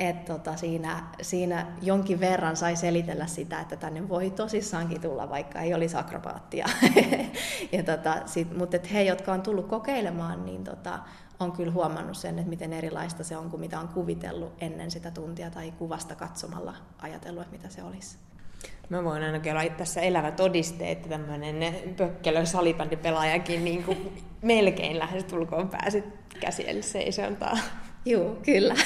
[0.00, 5.60] että tota, siinä, siinä jonkin verran sai selitellä sitä, että tänne voi tosissaankin tulla, vaikka
[5.60, 6.66] ei olisi akrobaattia.
[7.72, 10.98] ja tota, sit, mutta et he, jotka on tullut kokeilemaan, niin tota,
[11.40, 15.10] on kyllä huomannut sen, että miten erilaista se on kuin mitä on kuvitellut ennen sitä
[15.10, 18.16] tuntia tai kuvasta katsomalla ajatellut, että mitä se olisi.
[18.88, 25.24] Mä voin ainakin olla tässä elävä todiste, että tämmöinen pökkelö salibändipelaajakin niin kuin melkein lähes
[25.24, 26.04] tulkoon pääsit
[26.40, 27.58] käsille seisontaa.
[28.04, 28.74] Joo, kyllä.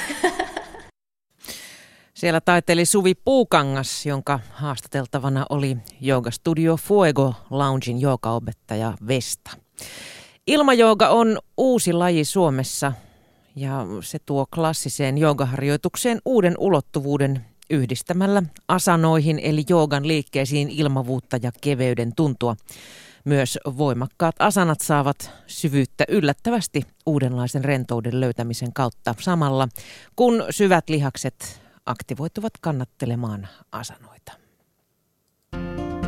[2.13, 9.51] Siellä taiteli Suvi Puukangas, jonka haastateltavana oli Yoga Studio Fuego Loungein joogaopettaja Vesta.
[10.47, 12.93] Ilmajooga on uusi laji Suomessa
[13.55, 22.15] ja se tuo klassiseen joogaharjoitukseen uuden ulottuvuuden yhdistämällä asanoihin eli joogan liikkeisiin ilmavuutta ja keveyden
[22.15, 22.55] tuntua.
[23.25, 29.67] Myös voimakkaat asanat saavat syvyyttä yllättävästi uudenlaisen rentouden löytämisen kautta samalla,
[30.15, 34.31] kun syvät lihakset aktivoituvat kannattelemaan asanoita.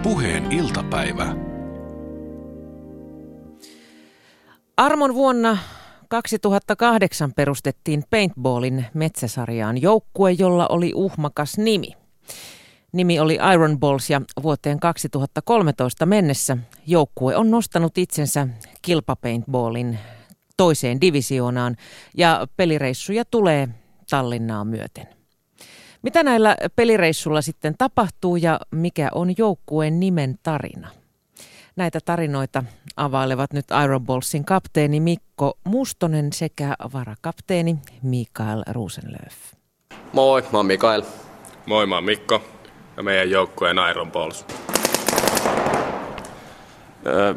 [0.04, 1.56] Puheen iltapäivä.
[4.77, 5.57] Armon vuonna
[6.09, 11.87] 2008 perustettiin Paintballin metsäsarjaan joukkue, jolla oli uhmakas nimi.
[12.91, 18.47] Nimi oli Iron Balls ja vuoteen 2013 mennessä joukkue on nostanut itsensä
[18.81, 19.99] kilpapaintballin
[20.57, 21.75] toiseen divisioonaan
[22.17, 23.69] ja pelireissuja tulee
[24.09, 25.07] Tallinnaa myöten.
[26.01, 30.89] Mitä näillä pelireissulla sitten tapahtuu ja mikä on joukkueen nimen tarina?
[31.77, 32.63] Näitä tarinoita
[32.95, 39.33] availevat nyt Iron Ballsin kapteeni Mikko Mustonen sekä varakapteeni Mikael Rosenlöf.
[40.13, 41.01] Moi, mä oon Mikael.
[41.65, 42.41] Moi, mä oon Mikko
[42.97, 44.45] ja meidän joukkueen Iron Balls.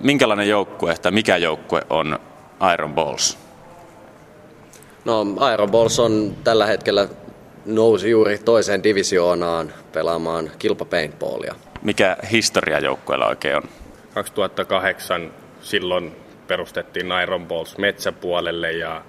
[0.03, 2.19] Minkälainen joukkue tai mikä joukkue on
[2.75, 3.39] Iron Balls?
[5.05, 7.09] No Iron Balls on tällä hetkellä
[7.67, 11.55] nousi juuri toiseen divisioonaan pelaamaan kilpapaintballia.
[11.83, 13.63] Mikä historia joukkueella oikein on?
[14.21, 19.03] 2008 silloin perustettiin Iron Balls metsäpuolelle ja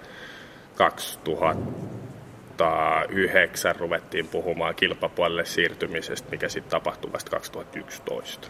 [0.76, 8.48] 2009 ruvettiin puhumaan kilpapuolelle siirtymisestä, mikä sitten tapahtui vasta 2011.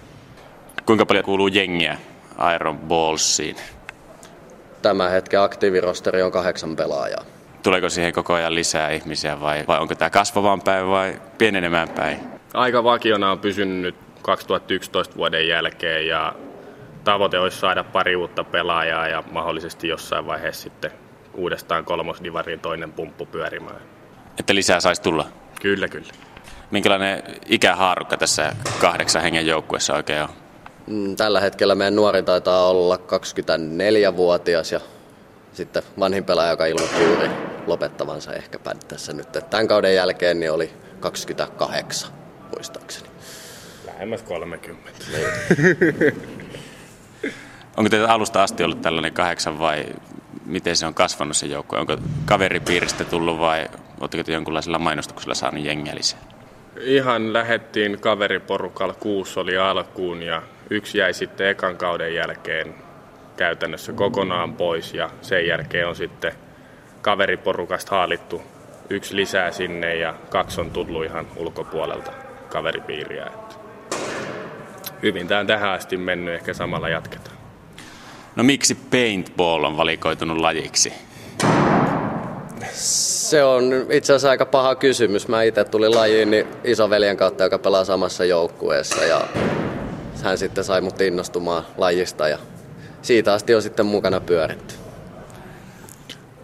[0.86, 1.98] Kuinka paljon kuuluu jengiä
[2.56, 3.56] Iron Ballsiin?
[4.82, 7.26] Tämä hetken aktiivirosteri on kahdeksan pelaajaa.
[7.64, 12.20] Tuleeko siihen koko ajan lisää ihmisiä vai, vai onko tämä kasvavaan päin vai pienenemään päin?
[12.54, 16.36] Aika vakiona on pysynyt 2011 vuoden jälkeen ja
[17.04, 20.92] tavoite olisi saada pari uutta pelaajaa ja mahdollisesti jossain vaiheessa sitten
[21.34, 23.82] uudestaan kolmosdivariin toinen pumppu pyörimään.
[24.40, 25.28] Että lisää saisi tulla?
[25.62, 26.14] Kyllä, kyllä.
[26.72, 30.30] Minkälainen ikähaarukka tässä kahdeksan hengen joukkueessa oikein on?
[30.88, 34.80] Mm, tällä hetkellä meidän nuori taitaa olla 24-vuotias ja
[35.54, 37.30] sitten vanhin pelaaja, joka ilmoitti juuri
[37.68, 39.28] lopettavansa ehkäpä tässä nyt.
[39.50, 42.12] Tämän kauden jälkeen niin oli 28
[42.56, 43.10] muistaakseni.
[43.86, 44.92] Lähemmäs 30.
[45.12, 46.38] Niin.
[47.78, 49.86] Onko teitä alusta asti ollut tällainen kahdeksan vai
[50.46, 51.76] miten se on kasvanut se joukko?
[51.76, 53.68] Onko kaveripiiristä tullut vai
[54.00, 56.20] oletteko te jonkunlaisella mainostuksella saanut jengiä lisää?
[56.82, 62.76] Ihan lähettiin kaveriporukalla, kuusi oli alkuun ja yksi jäi sitten ekan kauden jälkeen
[63.38, 66.32] käytännössä kokonaan pois ja sen jälkeen on sitten
[67.02, 68.42] kaveriporukasta haalittu
[68.90, 72.12] yksi lisää sinne ja kaksi on tullut ihan ulkopuolelta
[72.50, 73.28] kaveripiiriä.
[75.04, 77.41] Hyvin tämä on tähän asti mennyt, ehkä samalla jatketaan.
[78.36, 80.94] No miksi paintball on valikoitunut lajiksi?
[82.74, 85.28] Se on itse asiassa aika paha kysymys.
[85.28, 89.22] Mä itse tulin lajiin niin isoveljen kautta, joka pelaa samassa joukkueessa ja
[90.24, 92.38] hän sitten sai mut innostumaan lajista ja
[93.02, 94.76] siitä asti on sitten mukana pyöritty.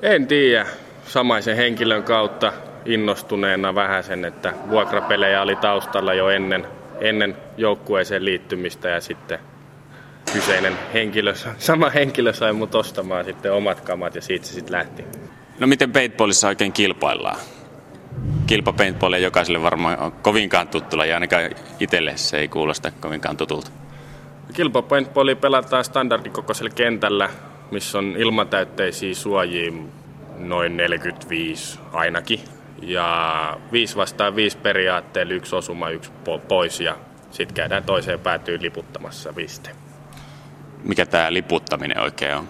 [0.02, 0.68] En tiedä.
[1.08, 2.54] Samaisen henkilön kautta
[2.86, 6.68] innostuneena vähän sen, että vuokrapelejä oli taustalla jo ennen
[7.02, 9.40] ennen joukkueeseen liittymistä ja sitten
[10.34, 15.04] kyseinen henkilö, sama henkilö sai mut ostamaan sitten omat kamat ja siitä se sitten lähti.
[15.60, 17.40] No miten paintballissa oikein kilpaillaan?
[18.48, 21.50] Kilpa paintballia jokaiselle varmaan on kovinkaan tuttu ja ainakaan
[21.80, 23.72] itselle se ei kuulosta kovinkaan tutulta.
[24.54, 27.30] Kilpa paintballia pelataan standardikokoisella kentällä,
[27.72, 29.72] missä on ilmatäytteisiä suojia
[30.38, 32.40] noin 45 ainakin.
[32.82, 36.12] Ja 5 vastaan 5 periaatteella yksi osuma, yksi
[36.48, 36.96] pois ja
[37.32, 39.87] sitten käydään toiseen päätyyn liputtamassa piste.
[40.84, 42.50] Mikä tämä liputtaminen oikein on?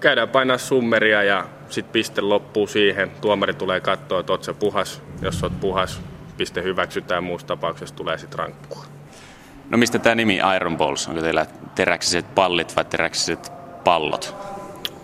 [0.00, 3.10] Käydään painaa summeria ja sitten piste loppuu siihen.
[3.20, 5.02] Tuomari tulee katsoa, että oot puhas.
[5.22, 6.00] Jos oot puhas,
[6.36, 7.24] piste hyväksytään.
[7.24, 8.84] Muussa tapauksessa tulee sitten rankkua.
[9.70, 11.08] No mistä tämä nimi Iron Balls?
[11.08, 13.52] Onko teillä teräksiset pallit vai teräksiset
[13.84, 14.34] pallot?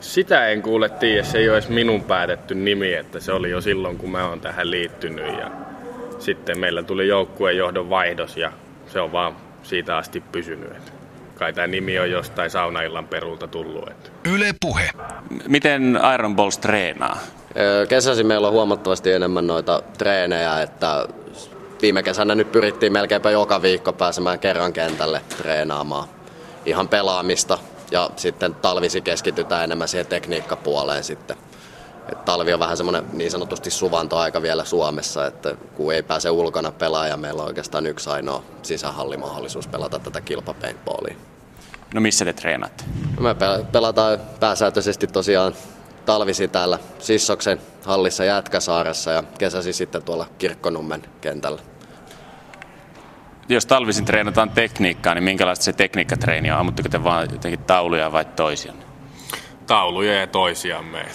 [0.00, 3.60] Sitä en kuule tiedä, se ei ole edes minun päätetty nimi, että se oli jo
[3.60, 5.50] silloin kun mä oon tähän liittynyt ja
[6.18, 8.52] sitten meillä tuli joukkueen johdon vaihdos ja
[8.86, 10.99] se on vaan siitä asti pysynyt.
[11.40, 13.88] Kai tämä nimi on jostain saunaillan perulta tullut.
[13.88, 14.10] Että.
[14.24, 14.90] Yle Puhe.
[15.48, 17.18] Miten Iron Balls treenaa?
[17.88, 21.06] Kesäsi meillä on huomattavasti enemmän noita treenejä, että
[21.82, 26.08] viime kesänä nyt pyrittiin melkeinpä joka viikko pääsemään kerran kentälle treenaamaan
[26.66, 27.58] ihan pelaamista
[27.90, 31.36] ja sitten talvisi keskitytään enemmän siihen tekniikkapuoleen sitten.
[32.12, 36.72] Et talvi on vähän semmoinen niin sanotusti suvantoaika vielä Suomessa, että kun ei pääse ulkona
[36.72, 41.14] pelaaja, meillä on oikeastaan yksi ainoa sisähallimahdollisuus pelata tätä kilpapaintballia.
[41.94, 42.84] No missä te treenaatte?
[43.16, 43.34] No me
[43.72, 45.54] pelataan pääsääntöisesti tosiaan
[46.06, 51.60] talvisi täällä Sissoksen hallissa Jätkäsaaressa ja kesäsi sitten tuolla Kirkkonummen kentällä
[53.54, 56.58] jos talvisin treenataan tekniikkaa, niin minkälaista se tekniikkatreeni on?
[56.58, 58.72] Ammutteko te vaan jotenkin tauluja vai toisia?
[59.66, 61.06] Tauluja ja toisiamme.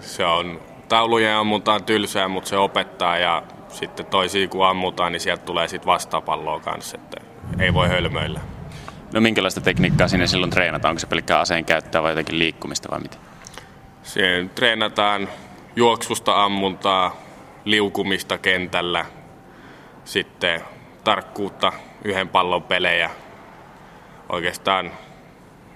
[0.00, 5.44] Se on, tauluja ammutaan tylsää, mutta se opettaa ja sitten toisia kun ammutaan, niin sieltä
[5.44, 7.20] tulee sitten vastapalloa kanssa, että
[7.58, 8.40] ei voi hölmöillä.
[9.12, 10.90] No minkälaista tekniikkaa sinne silloin treenataan?
[10.90, 13.16] Onko se pelkkää aseen käyttöä vai jotenkin liikkumista vai mitä?
[14.02, 15.28] Siinä treenataan
[15.76, 17.16] juoksusta ammuntaa,
[17.64, 19.06] liukumista kentällä,
[20.04, 20.60] sitten
[21.04, 21.72] tarkkuutta
[22.04, 23.10] yhden pallon pelejä.
[24.28, 24.90] Oikeastaan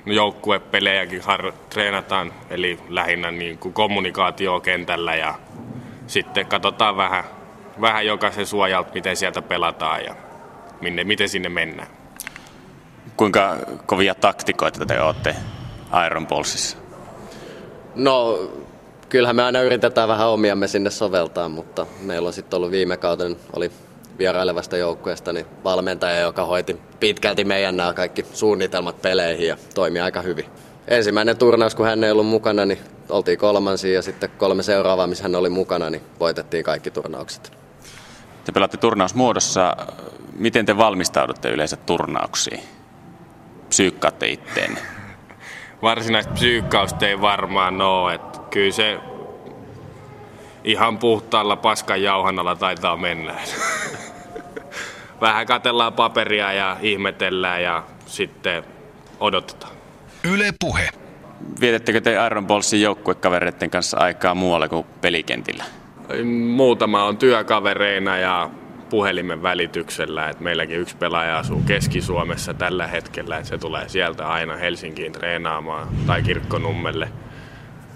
[0.06, 5.34] joukkuepelejäkin har- treenataan, eli lähinnä niin kuin kommunikaatio kentällä ja
[6.06, 7.24] sitten katsotaan vähän,
[7.80, 10.14] vähän jokaisen suojalta, miten sieltä pelataan ja
[10.80, 11.88] minne, miten sinne mennään.
[13.16, 15.36] Kuinka kovia taktikoita te olette
[16.06, 16.76] Iron Ballsissa?
[17.94, 18.38] No,
[19.08, 23.36] kyllähän me aina yritetään vähän omiamme sinne soveltaa, mutta meillä on sitten ollut viime kauden,
[23.56, 23.70] oli
[24.20, 30.22] vierailevasta joukkueesta niin valmentaja, joka hoiti pitkälti meidän nämä kaikki suunnitelmat peleihin ja toimi aika
[30.22, 30.44] hyvin.
[30.88, 35.24] Ensimmäinen turnaus, kun hän ei ollut mukana, niin oltiin kolmansia ja sitten kolme seuraavaa, missä
[35.24, 37.52] hän oli mukana, niin voitettiin kaikki turnaukset.
[38.44, 39.76] Te pelaatte turnausmuodossa.
[40.32, 42.60] Miten te valmistaudutte yleensä turnauksiin?
[43.68, 44.78] Psyykkaatte itteen?
[45.82, 48.14] Varsinaista psyykkausta ei varmaan ole.
[48.14, 48.98] Että kyllä se
[50.64, 53.34] ihan puhtaalla paskan jauhannalla taitaa mennä.
[55.20, 58.64] Vähän katellaan paperia ja ihmetellään ja sitten
[59.20, 59.72] odotetaan.
[60.24, 60.88] Yle Puhe.
[61.60, 65.64] Vietettekö te Iron Ballsin joukkuekavereiden kanssa aikaa muualla kuin pelikentillä?
[66.54, 68.50] Muutama on työkavereina ja
[68.90, 70.28] puhelimen välityksellä.
[70.28, 73.38] Et meilläkin yksi pelaaja asuu Keski-Suomessa tällä hetkellä.
[73.38, 77.08] Et se tulee sieltä aina Helsinkiin treenaamaan tai Kirkkonummelle.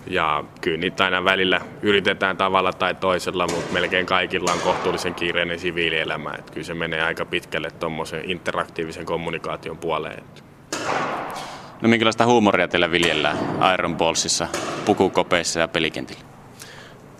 [0.06, 5.58] Ja kyllä niitä aina välillä yritetään tavalla tai toisella, mutta melkein kaikilla on kohtuullisen kiireinen
[5.58, 6.34] siviilielämä.
[6.38, 10.24] Että kyllä se menee aika pitkälle tuommoisen interaktiivisen kommunikaation puoleen.
[11.82, 13.38] No minkälaista huumoria teillä viljellään
[13.74, 14.48] Iron Ballsissa,
[14.84, 16.20] pukukopeissa ja pelikentillä?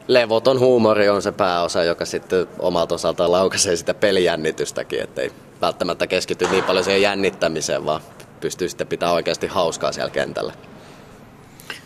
[0.08, 6.46] Levoton huumori on se pääosa, joka sitten omalta osaltaan laukaisee sitä pelijännitystäkin, ettei välttämättä keskity
[6.50, 8.00] niin paljon siihen jännittämiseen, vaan
[8.40, 10.52] pystyy sitten pitää oikeasti hauskaa siellä kentällä.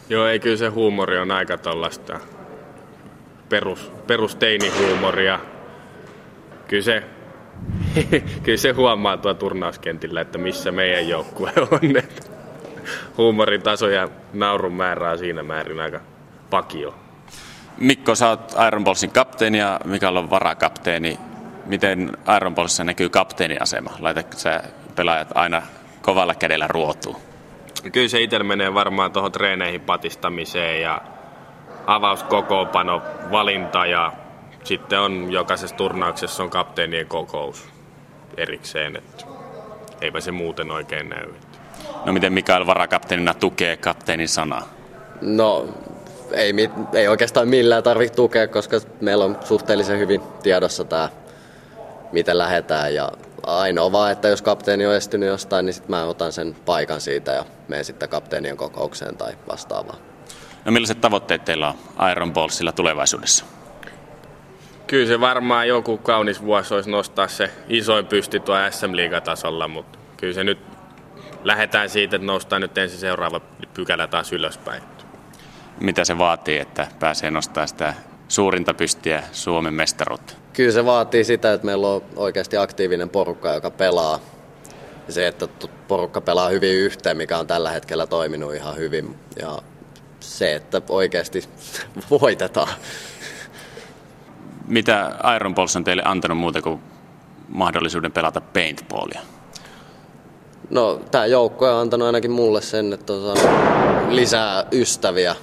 [0.09, 2.21] Joo, ei kyllä se huumori on aika tollasta
[3.49, 5.41] perus, perusteinihuumoria.
[6.69, 7.03] Kyllä se,
[8.45, 11.81] kyllä se huomaa tuo turnauskentillä, että missä meidän joukkue on.
[13.17, 16.01] huumorin taso ja naurun määrä on siinä määrin aika
[16.51, 16.95] pakio.
[17.79, 21.19] Mikko, sä oot Iron Ballsin kapteeni ja Mikael on varakapteeni.
[21.67, 23.91] Miten Iron Ballsissa näkyy kapteeniasema?
[24.01, 24.63] Laitatko sä
[24.95, 25.63] pelaajat aina
[26.03, 27.28] kovalla kädellä ruotuun?
[27.93, 31.01] Kyllä se itsellä menee varmaan tuohon treeneihin patistamiseen ja
[31.87, 34.13] avauskokoopano valinta ja
[34.65, 37.69] sitten on jokaisessa turnauksessa on kapteenien kokous
[38.37, 39.25] erikseen, että
[40.01, 41.29] eipä se muuten oikein näy.
[42.05, 44.69] No miten Mikael varakapteenina tukee kapteenin sanaa?
[45.21, 45.69] No
[46.33, 46.55] ei,
[46.93, 51.09] ei oikeastaan millään tarvitse tukea, koska meillä on suhteellisen hyvin tiedossa tämä,
[52.13, 53.13] miten lähdetään ja
[53.57, 57.33] ainoa vaan, että jos kapteeni on estynyt jostain, niin sitten mä otan sen paikan siitä
[57.33, 59.99] ja menen sitten kapteenien kokoukseen tai vastaavaan.
[60.65, 63.45] No millaiset tavoitteet teillä on Iron Ballsilla tulevaisuudessa?
[64.87, 70.35] Kyllä se varmaan joku kaunis vuosi olisi nostaa se isoin pysti tuo SM-liigatasolla, mutta kyllä
[70.35, 70.59] se nyt
[71.45, 73.41] lähdetään siitä, että noustaan nyt ensin seuraava
[73.75, 74.83] pykälä taas ylöspäin.
[75.81, 77.95] Mitä se vaatii, että pääsee nostaa sitä
[78.29, 80.35] suurinta pystiä Suomen mestaruutta?
[80.59, 84.21] Kyllä se vaatii sitä, että meillä on oikeasti aktiivinen porukka, joka pelaa.
[85.09, 85.49] Se, että
[85.89, 89.17] porukka pelaa hyvin yhteen, mikä on tällä hetkellä toiminut ihan hyvin.
[89.41, 89.59] Ja
[90.21, 91.45] se, että oikeasti
[92.21, 92.69] voitetaan.
[94.67, 96.81] Mitä Iron Balls on teille antanut muuta kuin
[97.49, 99.21] mahdollisuuden pelata paintballia?
[100.71, 105.37] No, tämä joukko on antanut ainakin mulle sen, että on saanut lisää ystäviä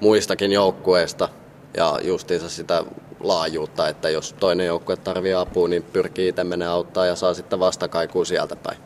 [0.00, 1.28] muistakin joukkueista
[1.76, 2.84] ja justiinsa sitä
[3.20, 7.60] laajuutta, että jos toinen joukkue tarvii apua, niin pyrkii itse mennä auttaa ja saa sitten
[7.60, 8.78] vastakaikua sieltä päin.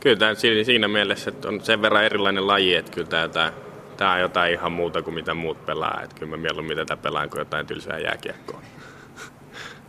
[0.00, 3.52] Kyllä tämä siinä mielessä, että on sen verran erilainen laji, että kyllä tämä, tämä,
[3.96, 6.00] tämä on jotain ihan muuta kuin mitä muut pelaa.
[6.04, 8.62] Että kyllä mä mieluummin tätä pelaan kuin jotain tylsää jääkiekkoa.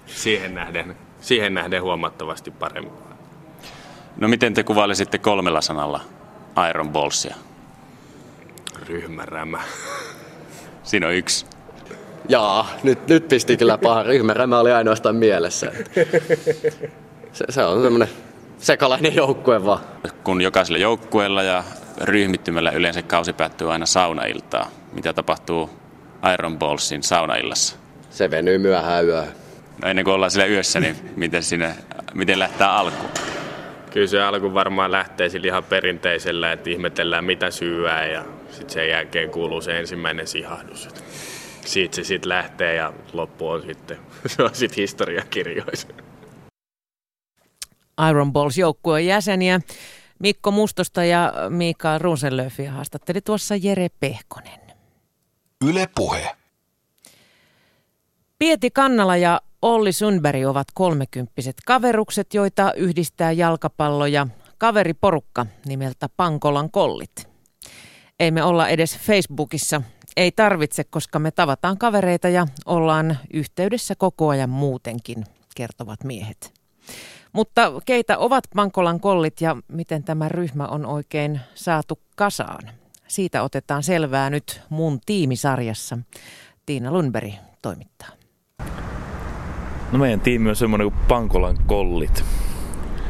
[0.05, 2.93] siihen, nähden, siihen nähden huomattavasti paremmin.
[4.17, 6.01] No miten te kuvailisitte kolmella sanalla
[6.69, 7.35] Iron Ballsia?
[8.87, 9.61] Ryhmärämä.
[10.83, 11.56] Siinä on yksi.
[12.29, 15.71] Jaa, nyt, nyt pisti kyllä paha ryhmärämä oli ainoastaan mielessä.
[17.33, 18.09] Se, se on semmoinen
[18.57, 19.79] sekalainen joukkue vaan.
[20.23, 21.63] Kun jokaisella joukkueella ja
[22.01, 24.69] ryhmittymällä yleensä kausi päättyy aina saunailtaa.
[24.93, 25.69] Mitä tapahtuu
[26.33, 27.77] Iron Ballsin saunaillassa?
[28.09, 29.31] Se venyy myöhään yöhön.
[29.81, 31.75] No ennen kuin ollaan siellä yössä, niin miten, sinne,
[32.13, 33.11] miten lähtee alkuun?
[33.93, 38.89] Kyllä se alku varmaan lähtee sillä ihan perinteisellä, että ihmetellään mitä syyää ja sitten sen
[38.89, 40.89] jälkeen kuuluu se ensimmäinen sihahdus.
[41.67, 43.97] Siitä se sitten lähtee ja loppu on sitten,
[44.27, 45.87] se on sitten historiakirjoissa.
[48.09, 49.59] Iron Balls joukkueen jäseniä
[50.19, 54.59] Mikko Mustosta ja Mikael Rosenlöfiä haastatteli tuossa Jere Pehkonen.
[55.65, 56.35] Yle Puhe.
[58.39, 66.71] Pieti Kannala ja Olli Sundberg ovat kolmekymppiset kaverukset, joita yhdistää jalkapallo ja kaveriporukka nimeltä Pankolan
[66.71, 67.29] kollit.
[68.19, 69.81] Ei me olla edes Facebookissa.
[70.17, 75.23] Ei tarvitse, koska me tavataan kavereita ja ollaan yhteydessä koko ajan muutenkin,
[75.55, 76.53] kertovat miehet.
[77.33, 82.69] Mutta keitä ovat Pankolan kollit ja miten tämä ryhmä on oikein saatu kasaan?
[83.07, 85.97] Siitä otetaan selvää nyt mun tiimisarjassa.
[86.65, 88.09] Tiina Lundberg toimittaa.
[89.91, 92.23] No meidän tiimi on semmoinen kuin Pankolan kollit.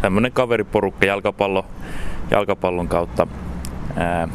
[0.01, 1.66] Tämmöinen kaveriporukka jalkapallo,
[2.32, 3.28] jalkapallon kautta
[3.95, 4.28] ää,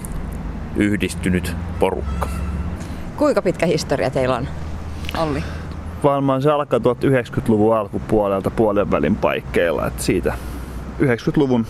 [0.76, 2.28] yhdistynyt porukka.
[3.16, 4.48] Kuinka pitkä historia teillä on,
[5.18, 5.44] Olli?
[6.04, 9.86] Varmaan se alkaa 1990-luvun alkupuolelta puolen välin paikkeilla.
[9.86, 10.34] Että siitä
[11.00, 11.66] 90-luvun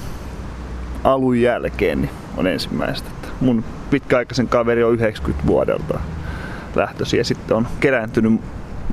[1.04, 3.10] alun jälkeen niin on ensimmäistä.
[3.40, 6.00] Mun pitkäaikaisen kaveri on 90 vuodelta
[6.74, 8.40] lähtöisin ja sitten on kerääntynyt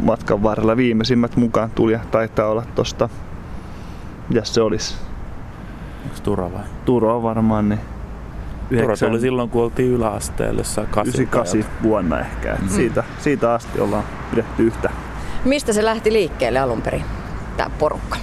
[0.02, 3.10] matkan varrella viimeisimmät mukaan tuli ja taitaa olla tosta,
[4.30, 4.95] ja se olisi?
[6.04, 6.64] Onko Tura vai?
[6.86, 7.80] Tura varmaan, niin
[8.70, 12.57] Tura oli silloin, kun oltiin yläasteelle 98 vuonna ehkä.
[12.61, 12.70] Mm.
[12.70, 14.89] Siitä, siitä asti ollaan pidetty yhtä.
[15.45, 17.05] Mistä se lähti liikkeelle alun perin,
[17.57, 18.17] tämä porukka?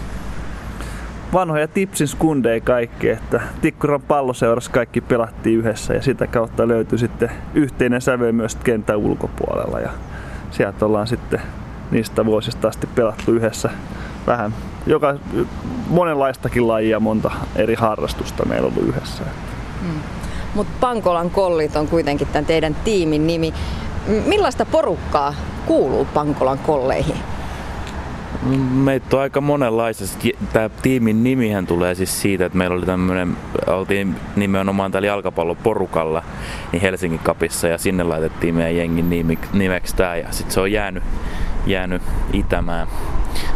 [1.32, 7.30] Vanhoja Tipsin skundeja kaikki, että Tikkuran palloseurassa kaikki pelattiin yhdessä ja sitä kautta löytyi sitten
[7.54, 9.80] yhteinen sävel myös kentän ulkopuolella.
[9.80, 9.90] Ja
[10.50, 11.40] sieltä ollaan sitten
[11.90, 13.70] niistä vuosista asti pelattu yhdessä
[14.26, 14.54] vähän
[14.86, 15.18] joka,
[15.88, 19.24] monenlaistakin lajia, monta eri harrastusta meillä on ollut yhdessä.
[19.82, 20.00] Hmm.
[20.56, 23.54] Mutta Pankolan kollit on kuitenkin tämän teidän tiimin nimi.
[24.26, 25.34] Millaista porukkaa
[25.66, 27.16] kuuluu Pankolan kolleihin?
[28.70, 30.04] Meitä on aika monenlaista.
[30.52, 33.36] Tämä tiimin nimihän tulee siis siitä, että meillä oli tämmöinen,
[33.66, 36.22] oltiin nimenomaan täällä jalkapalloporukalla
[36.72, 41.02] niin Helsingin kapissa ja sinne laitettiin meidän jengin nimeksi tämä ja sitten se on jäänyt,
[41.66, 42.02] jäänyt
[42.32, 42.88] itämään.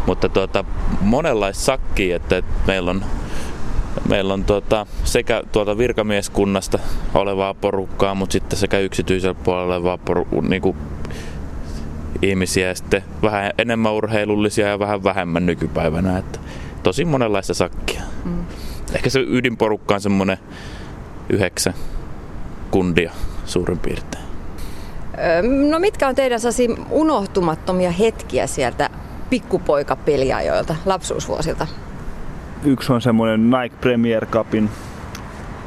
[0.05, 0.65] Mutta tuota,
[1.01, 3.03] monenlaista sakkia, että, että meillä on
[4.09, 6.79] Meillä on tuota, sekä tuota virkamieskunnasta
[7.13, 10.77] olevaa porukkaa, mutta sitten sekä yksityisellä puolella olevaa poru, niin kuin
[12.21, 16.17] ihmisiä ja sitten vähän enemmän urheilullisia ja vähän vähemmän nykypäivänä.
[16.17, 16.39] Että
[16.83, 18.01] tosi monenlaista sakkia.
[18.25, 18.45] Mm.
[18.95, 20.37] Ehkä se ydinporukka on semmoinen
[21.29, 21.73] yhdeksän
[22.71, 23.11] kundia
[23.45, 24.23] suurin piirtein.
[25.69, 26.39] No mitkä on teidän
[26.89, 28.89] unohtumattomia hetkiä sieltä
[29.29, 31.67] pikkupoikapeliajoilta, lapsuusvuosilta?
[32.63, 34.69] Yksi on semmoinen Nike Premier Cupin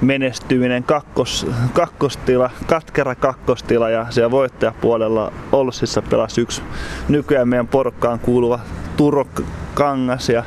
[0.01, 6.63] menestyminen kakkos, kakkostila, katkera kakkostila ja siellä voittajapuolella Olssissa pelasi yksi
[7.09, 8.61] nykyään meidän porukkaan kuuluva
[8.97, 9.27] Turo
[9.75, 10.45] Kangas ja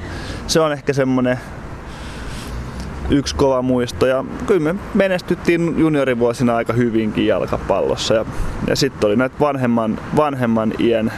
[0.48, 1.40] se on ehkä semmoinen
[3.10, 4.06] yksi kova muisto.
[4.06, 8.14] Ja kyllä me menestyttiin juniorivuosina aika hyvinkin jalkapallossa.
[8.14, 8.26] Ja,
[8.68, 11.12] ja sitten oli näitä vanhemman, vanhemman iän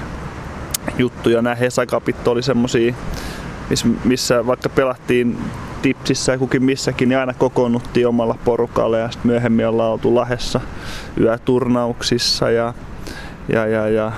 [0.98, 1.42] juttuja.
[1.42, 2.94] Nämä Hesakapit oli semmosia,
[4.04, 5.38] missä vaikka pelattiin
[5.82, 10.62] tipsissä ja kukin missäkin, niin aina kokoonnuttiin omalla porukalla ja sitten myöhemmin ollaan oltu Lahessa
[11.20, 12.74] yöturnauksissa ja,
[13.48, 14.12] ja, ja, ja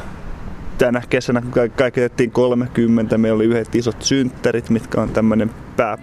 [0.77, 5.97] tänä kesänä, kun kaikki 30, meillä oli yhdet isot synttärit, mitkä on tämmöinen pää,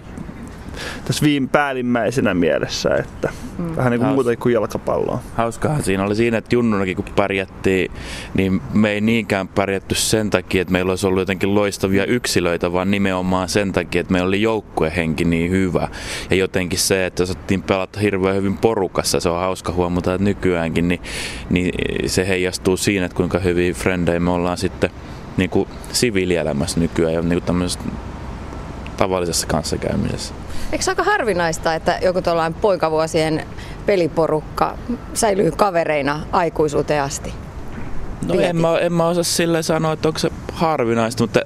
[1.05, 3.75] tässä viime päällimmäisenä mielessä, että mm.
[3.75, 5.19] vähän niin kuin muuta kuin jalkapalloa.
[5.35, 7.91] Hauskahan siinä oli siinä, että junnunakin kun pärjättiin,
[8.33, 12.91] niin me ei niinkään pärjätty sen takia, että meillä olisi ollut jotenkin loistavia yksilöitä, vaan
[12.91, 15.87] nimenomaan sen takia, että meillä oli joukkuehenki niin hyvä.
[16.29, 20.87] Ja jotenkin se, että osattiin pelata hirveän hyvin porukassa, se on hauska huomata, että nykyäänkin,
[20.87, 21.01] niin,
[21.49, 21.73] niin
[22.09, 24.89] se heijastuu siinä, että kuinka hyvin frendejä me ollaan sitten
[25.37, 27.69] niin kuin siviilielämässä nykyään ja niin kuin
[28.99, 30.33] tavallisessa kanssakäymisessä.
[30.71, 33.45] Eikö se aika harvinaista, että joku tuollainen poikavuosien
[33.85, 34.77] peliporukka
[35.13, 37.33] säilyy kavereina aikuisuuteen asti?
[38.27, 41.39] No en mä, en mä osaa sille sanoa, että onko se harvinaista, mutta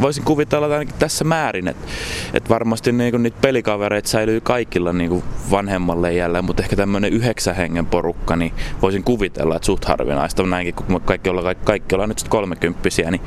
[0.00, 1.86] voisin kuvitella ainakin tässä määrin, että,
[2.34, 7.86] että varmasti niinku niitä pelikavereita säilyy kaikilla niinku vanhemmalle jäljellä, mutta ehkä tämmöinen yhdeksän hengen
[7.86, 12.28] porukka, niin voisin kuvitella, että suht harvinaista näinkin, kun kaikki ollaan, kaikki, kaikki ollaan nyt
[12.28, 13.22] kolmekymppisiä, niin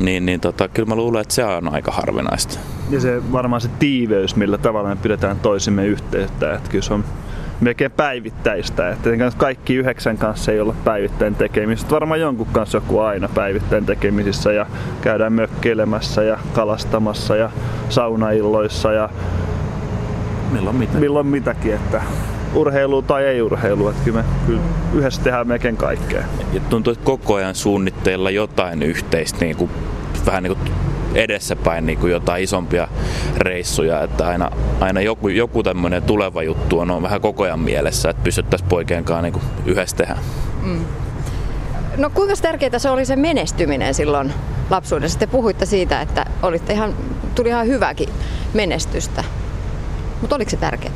[0.00, 2.58] niin, niin tota, kyllä mä luulen, että se on aika harvinaista.
[2.90, 7.04] Ja se varmaan se tiiveys, millä tavalla me pidetään toisimme yhteyttä, että kyllä se on
[7.60, 8.90] melkein päivittäistä.
[8.90, 11.90] Että kaikki yhdeksän kanssa ei olla päivittäin tekemisissä.
[11.90, 14.66] Varmaan jonkun kanssa joku aina päivittäin tekemisissä ja
[15.00, 17.50] käydään mökkeilemässä ja kalastamassa ja
[17.88, 19.08] saunailloissa ja
[20.52, 20.98] milloin, mitä.
[20.98, 21.74] milloin mitäkin.
[21.74, 22.02] Että
[22.54, 24.62] urheilu tai ei urheilu, että kyllä me kyllä
[24.94, 26.24] yhdessä tehdään melkein kaikkea.
[26.52, 29.70] Ja tuntuu, että koko ajan suunnitteilla jotain yhteistä, niin kuin,
[30.26, 30.70] vähän niin kuin
[31.14, 32.88] edessäpäin niin kuin jotain isompia
[33.36, 38.10] reissuja, että aina, aina joku, joku tämmöinen tuleva juttu on, on vähän koko ajan mielessä,
[38.10, 40.16] että pystyttäisiin poikien kanssa niin kuin yhdessä tehdä.
[40.62, 40.84] Mm.
[41.96, 44.32] No kuinka tärkeää se oli se menestyminen silloin
[44.70, 45.18] lapsuudessa?
[45.18, 46.94] Te puhuitte siitä, että olitte ihan,
[47.34, 48.08] tuli ihan hyväkin
[48.54, 49.24] menestystä.
[50.20, 50.94] Mutta oliko se tärkeää?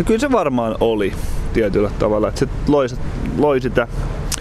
[0.00, 1.12] No kyllä se varmaan oli
[1.52, 2.86] tietyllä tavalla, että se loi,
[3.38, 3.88] loi sitä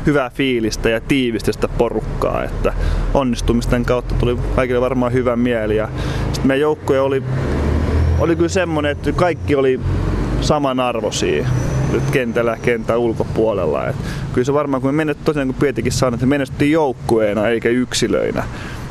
[0.05, 2.73] hyvää fiilistä ja tiivistystä porukkaa, että
[3.13, 5.89] onnistumisten kautta tuli kaikille varmaan hyvä mieli ja
[6.25, 7.23] sitten meidän joukkue oli,
[8.19, 9.79] oli kyllä semmoinen, että kaikki oli
[10.41, 11.47] samanarvoisia
[11.91, 13.87] nyt kentällä kentän ulkopuolella.
[13.87, 13.95] Et
[14.33, 17.69] kyllä se varmaan, kun me menet, tosiaan kun Pietikin sanoi, että me menestyttiin joukkueena eikä
[17.69, 18.43] yksilöinä,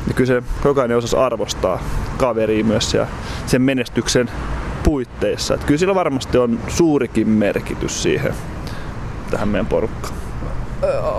[0.05, 1.83] niin kyllä se jokainen osasi arvostaa
[2.17, 3.07] kaveria myös ja
[3.45, 4.29] sen menestyksen
[4.89, 5.53] puitteissa.
[5.53, 8.33] Että kyllä sillä varmasti on suurikin merkitys siihen
[9.31, 10.13] tähän meidän porukkaan.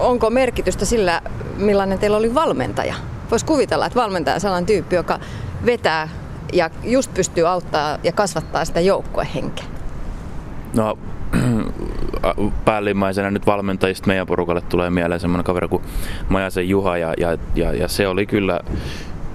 [0.01, 1.23] Onko merkitystä sillä,
[1.57, 2.95] millainen teillä oli valmentaja?
[3.31, 5.21] Voisi kuvitella, että valmentaja on sellainen tyyppi, joka
[5.67, 6.09] vetää
[6.53, 9.65] ja just pystyy auttaa ja kasvattaa sitä joukkuehenkeä.
[10.77, 10.99] No
[12.65, 15.83] päällimmäisenä nyt valmentajista meidän porukalle tulee mieleen semmoinen kaveri kuin
[16.29, 18.61] Majasen Juha ja, ja, ja, ja se oli kyllä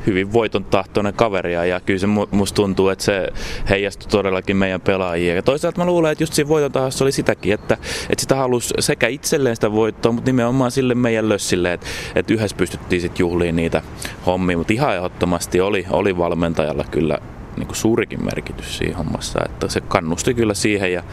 [0.06, 3.30] hyvin voiton tahtoinen kaveria ja kyllä se musta tuntuu, että se
[3.70, 5.36] heijastui todellakin meidän pelaajia.
[5.36, 7.78] Ja toisaalta mä luulen, että just siinä voiton tahdossa oli sitäkin, että,
[8.10, 12.58] että sitä halusi sekä itselleen sitä voittoa, mutta nimenomaan sille meidän lössille, että, että yhdessä
[12.58, 13.82] pystyttiin sitten juhliin niitä
[14.26, 17.18] hommia, mutta ihan ehdottomasti oli, oli valmentajalla kyllä
[17.58, 21.04] niin kuin suurikin merkitys siinä hommassa, että se kannusti kyllä siihen ja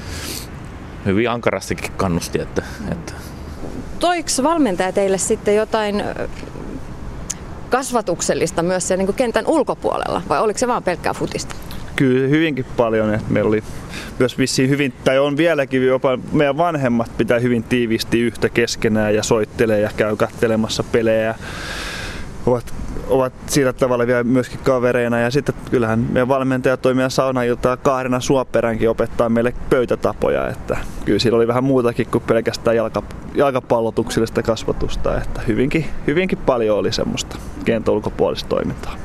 [1.06, 2.62] hyvin ankarastikin kannusti, että,
[2.92, 3.12] että
[4.02, 6.02] Toiko valmentaja teille sitten jotain
[7.72, 11.54] kasvatuksellista myös siellä niin kentän ulkopuolella vai oliko se vaan pelkkää futista?
[11.96, 13.14] Kyllä hyvinkin paljon.
[13.14, 13.62] Että meillä oli
[14.18, 19.22] myös vissiin hyvin, tai on vieläkin jopa meidän vanhemmat pitää hyvin tiivisti yhtä keskenään ja
[19.22, 21.34] soittelee ja käy kattelemassa pelejä.
[22.46, 22.74] Ovat
[23.08, 25.18] ovat sillä tavalla vielä myöskin kavereina.
[25.18, 30.48] Ja sitten kyllähän meidän valmentaja toimia saunailtaa Kaarina Suoperänkin opettaa meille pöytätapoja.
[30.48, 33.02] Että kyllä siellä oli vähän muutakin kuin pelkästään jalka,
[33.34, 35.18] jalkapallotuksellista kasvatusta.
[35.18, 38.96] Että hyvinkin, hyvinkin paljon oli semmoista kentän ulkopuolista toimintaa.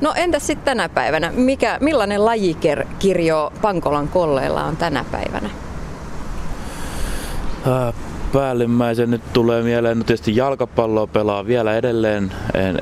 [0.00, 1.32] No entäs sitten tänä päivänä?
[1.34, 5.50] Mikä, millainen lajikirjo Pankolan kolleilla on tänä päivänä?
[8.32, 12.32] päällimmäisen nyt tulee mieleen, no tietysti jalkapalloa pelaa vielä edelleen,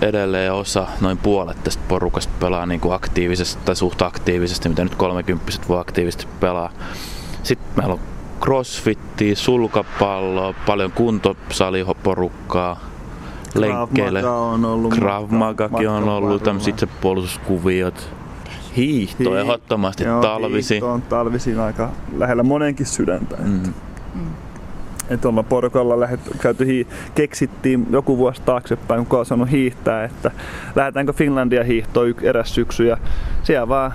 [0.01, 4.95] edelleen osa, noin puolet tästä porukasta pelaa niin kuin aktiivisesti tai suht aktiivisesti, mitä nyt
[4.95, 6.71] 30 voi aktiivisesti pelaa.
[7.43, 8.01] Sitten meillä on
[8.41, 12.81] crossfittiä, sulkapalloa, paljon kuntosaliporukkaa,
[13.55, 14.29] lenkkeille.
[14.29, 14.95] on ollut.
[14.95, 18.11] Krav Magakin on ollut, tämmöiset itsepuolustuskuviot.
[18.77, 20.75] Hiihto Hii- ehdottomasti talvisin.
[20.75, 23.37] Hiihto on talvisin aika lähellä monenkin sydäntä.
[23.37, 23.71] Että.
[24.15, 24.31] Mm.
[25.11, 30.31] Että ollaan porukalla lähet, käyty hii, keksittiin joku vuosi taaksepäin, kun on sanonut hiihtää, että
[30.77, 32.97] lähdetäänkö Finlandia hiihtoon eräs syksy ja
[33.43, 33.93] siellä vaan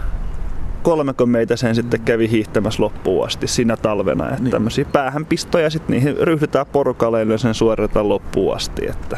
[0.83, 4.29] kolmeko meitä sen sitten kävi hiihtämässä loppuun asti siinä talvena.
[4.29, 4.51] Että niin.
[4.51, 8.85] tämmöisiä päähänpistoja sitten niihin ryhdytään porukalle ja sen suoritetaan loppuun asti.
[8.89, 9.17] Että.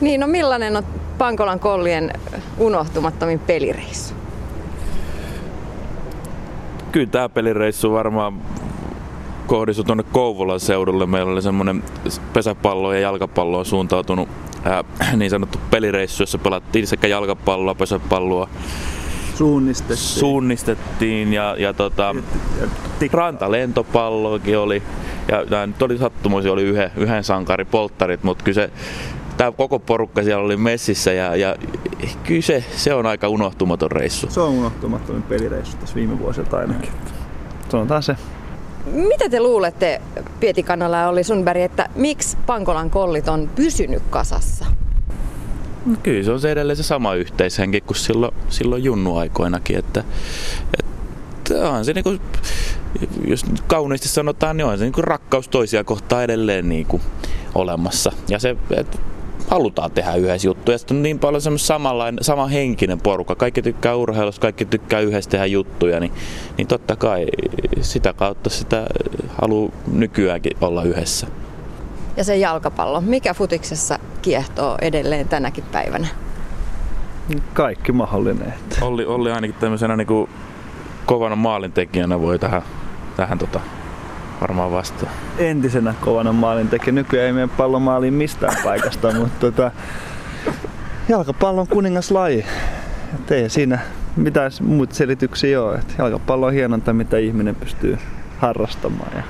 [0.00, 0.82] Niin, no millainen on
[1.18, 2.12] Pankolan kollien
[2.58, 4.14] unohtumattomin pelireissu?
[6.92, 8.34] Kyllä tämä pelireissu varmaan
[9.46, 11.06] kohdistui tuonne Kouvolan seudulle.
[11.06, 11.82] Meillä oli semmoinen
[12.32, 14.28] pesäpallo ja jalkapalloon suuntautunut
[14.64, 14.84] ää,
[15.16, 18.48] niin sanottu pelireissu, jossa pelattiin sekä jalkapalloa, pesäpalloa.
[19.38, 19.98] Suunnistettiin.
[19.98, 22.14] Suunnistettiin ja, ja tota,
[23.12, 24.82] rantalentopalloakin oli.
[25.28, 28.70] Ja tämä nyt oli sattumoisin, oli yhden, yhden sankari polttarit, mutta kyllä se,
[29.36, 31.56] tämä koko porukka siellä oli messissä ja, ja
[32.24, 34.30] kyllä se, se on aika unohtumaton reissu.
[34.30, 36.90] Se on unohtumaton pelireissu tässä viime vuosilta ainakin.
[37.68, 38.16] Sanotaan se.
[38.92, 40.00] Mitä te luulette,
[40.40, 44.66] Pieti Kannala ja Olli Sundberg, että miksi Pankolan kollit on pysynyt kasassa?
[45.86, 50.04] No kyllä se on se edelleen se sama yhteishenki kuin silloin, silloin junnuaikoinakin, että,
[50.78, 52.16] että on se niinku,
[53.28, 57.00] jos kauniisti sanotaan, niin on se niinku rakkaus toisia kohtaan edelleen niinku
[57.54, 58.12] olemassa.
[58.28, 58.98] Ja se, että
[59.48, 60.78] halutaan tehdä yhdessä juttuja.
[60.78, 63.34] Sitten on niin paljon semmoinen samanlainen, sama henkinen porukka.
[63.34, 66.12] Kaikki tykkää urheilusta, kaikki tykkää yhdessä tehdä juttuja, niin,
[66.56, 67.26] niin totta kai
[67.80, 68.86] sitä kautta sitä
[69.42, 71.26] haluaa nykyäänkin olla yhdessä.
[72.18, 76.08] Ja se jalkapallo, mikä futiksessa kiehtoo edelleen tänäkin päivänä?
[77.54, 78.54] Kaikki mahdollinen.
[78.80, 80.30] Olli, Olli ainakin tämmöisenä niin kuin
[81.06, 82.62] kovana maalintekijänä voi tähän,
[83.16, 83.60] tähän tota,
[84.40, 85.12] varmaan vastaan.
[85.38, 86.92] Entisenä kovana maalintekijä.
[86.92, 89.70] Nykyään ei mene pallomaaliin mistään paikasta, mutta tota,
[91.08, 92.46] jalkapallo on kuningaslaji.
[93.14, 93.78] Et ei siinä
[94.16, 95.74] mitään muita selityksiä ole.
[95.74, 97.98] Et jalkapallo on hienonta, mitä ihminen pystyy
[98.38, 99.12] harrastamaan.
[99.16, 99.22] Ja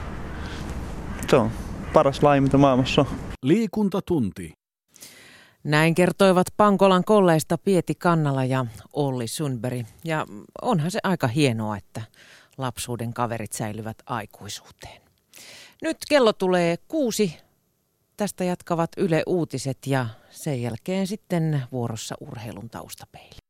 [1.31, 1.51] se on
[1.93, 3.07] paras laji, mitä maailmassa on.
[3.43, 4.53] Liikuntatunti.
[5.65, 9.87] Näin kertoivat Pankolan kolleista Pieti Kannala ja Olli Sundberg.
[10.05, 10.27] Ja
[10.63, 12.03] onhan se aika hienoa, että
[12.59, 15.03] lapsuuden kaverit säilyvät aikuisuuteen.
[15.83, 17.37] Nyt kello tulee kuusi.
[18.17, 23.39] Tästä jatkavat Yle Uutiset ja sen jälkeen sitten vuorossa urheilun taustapeili.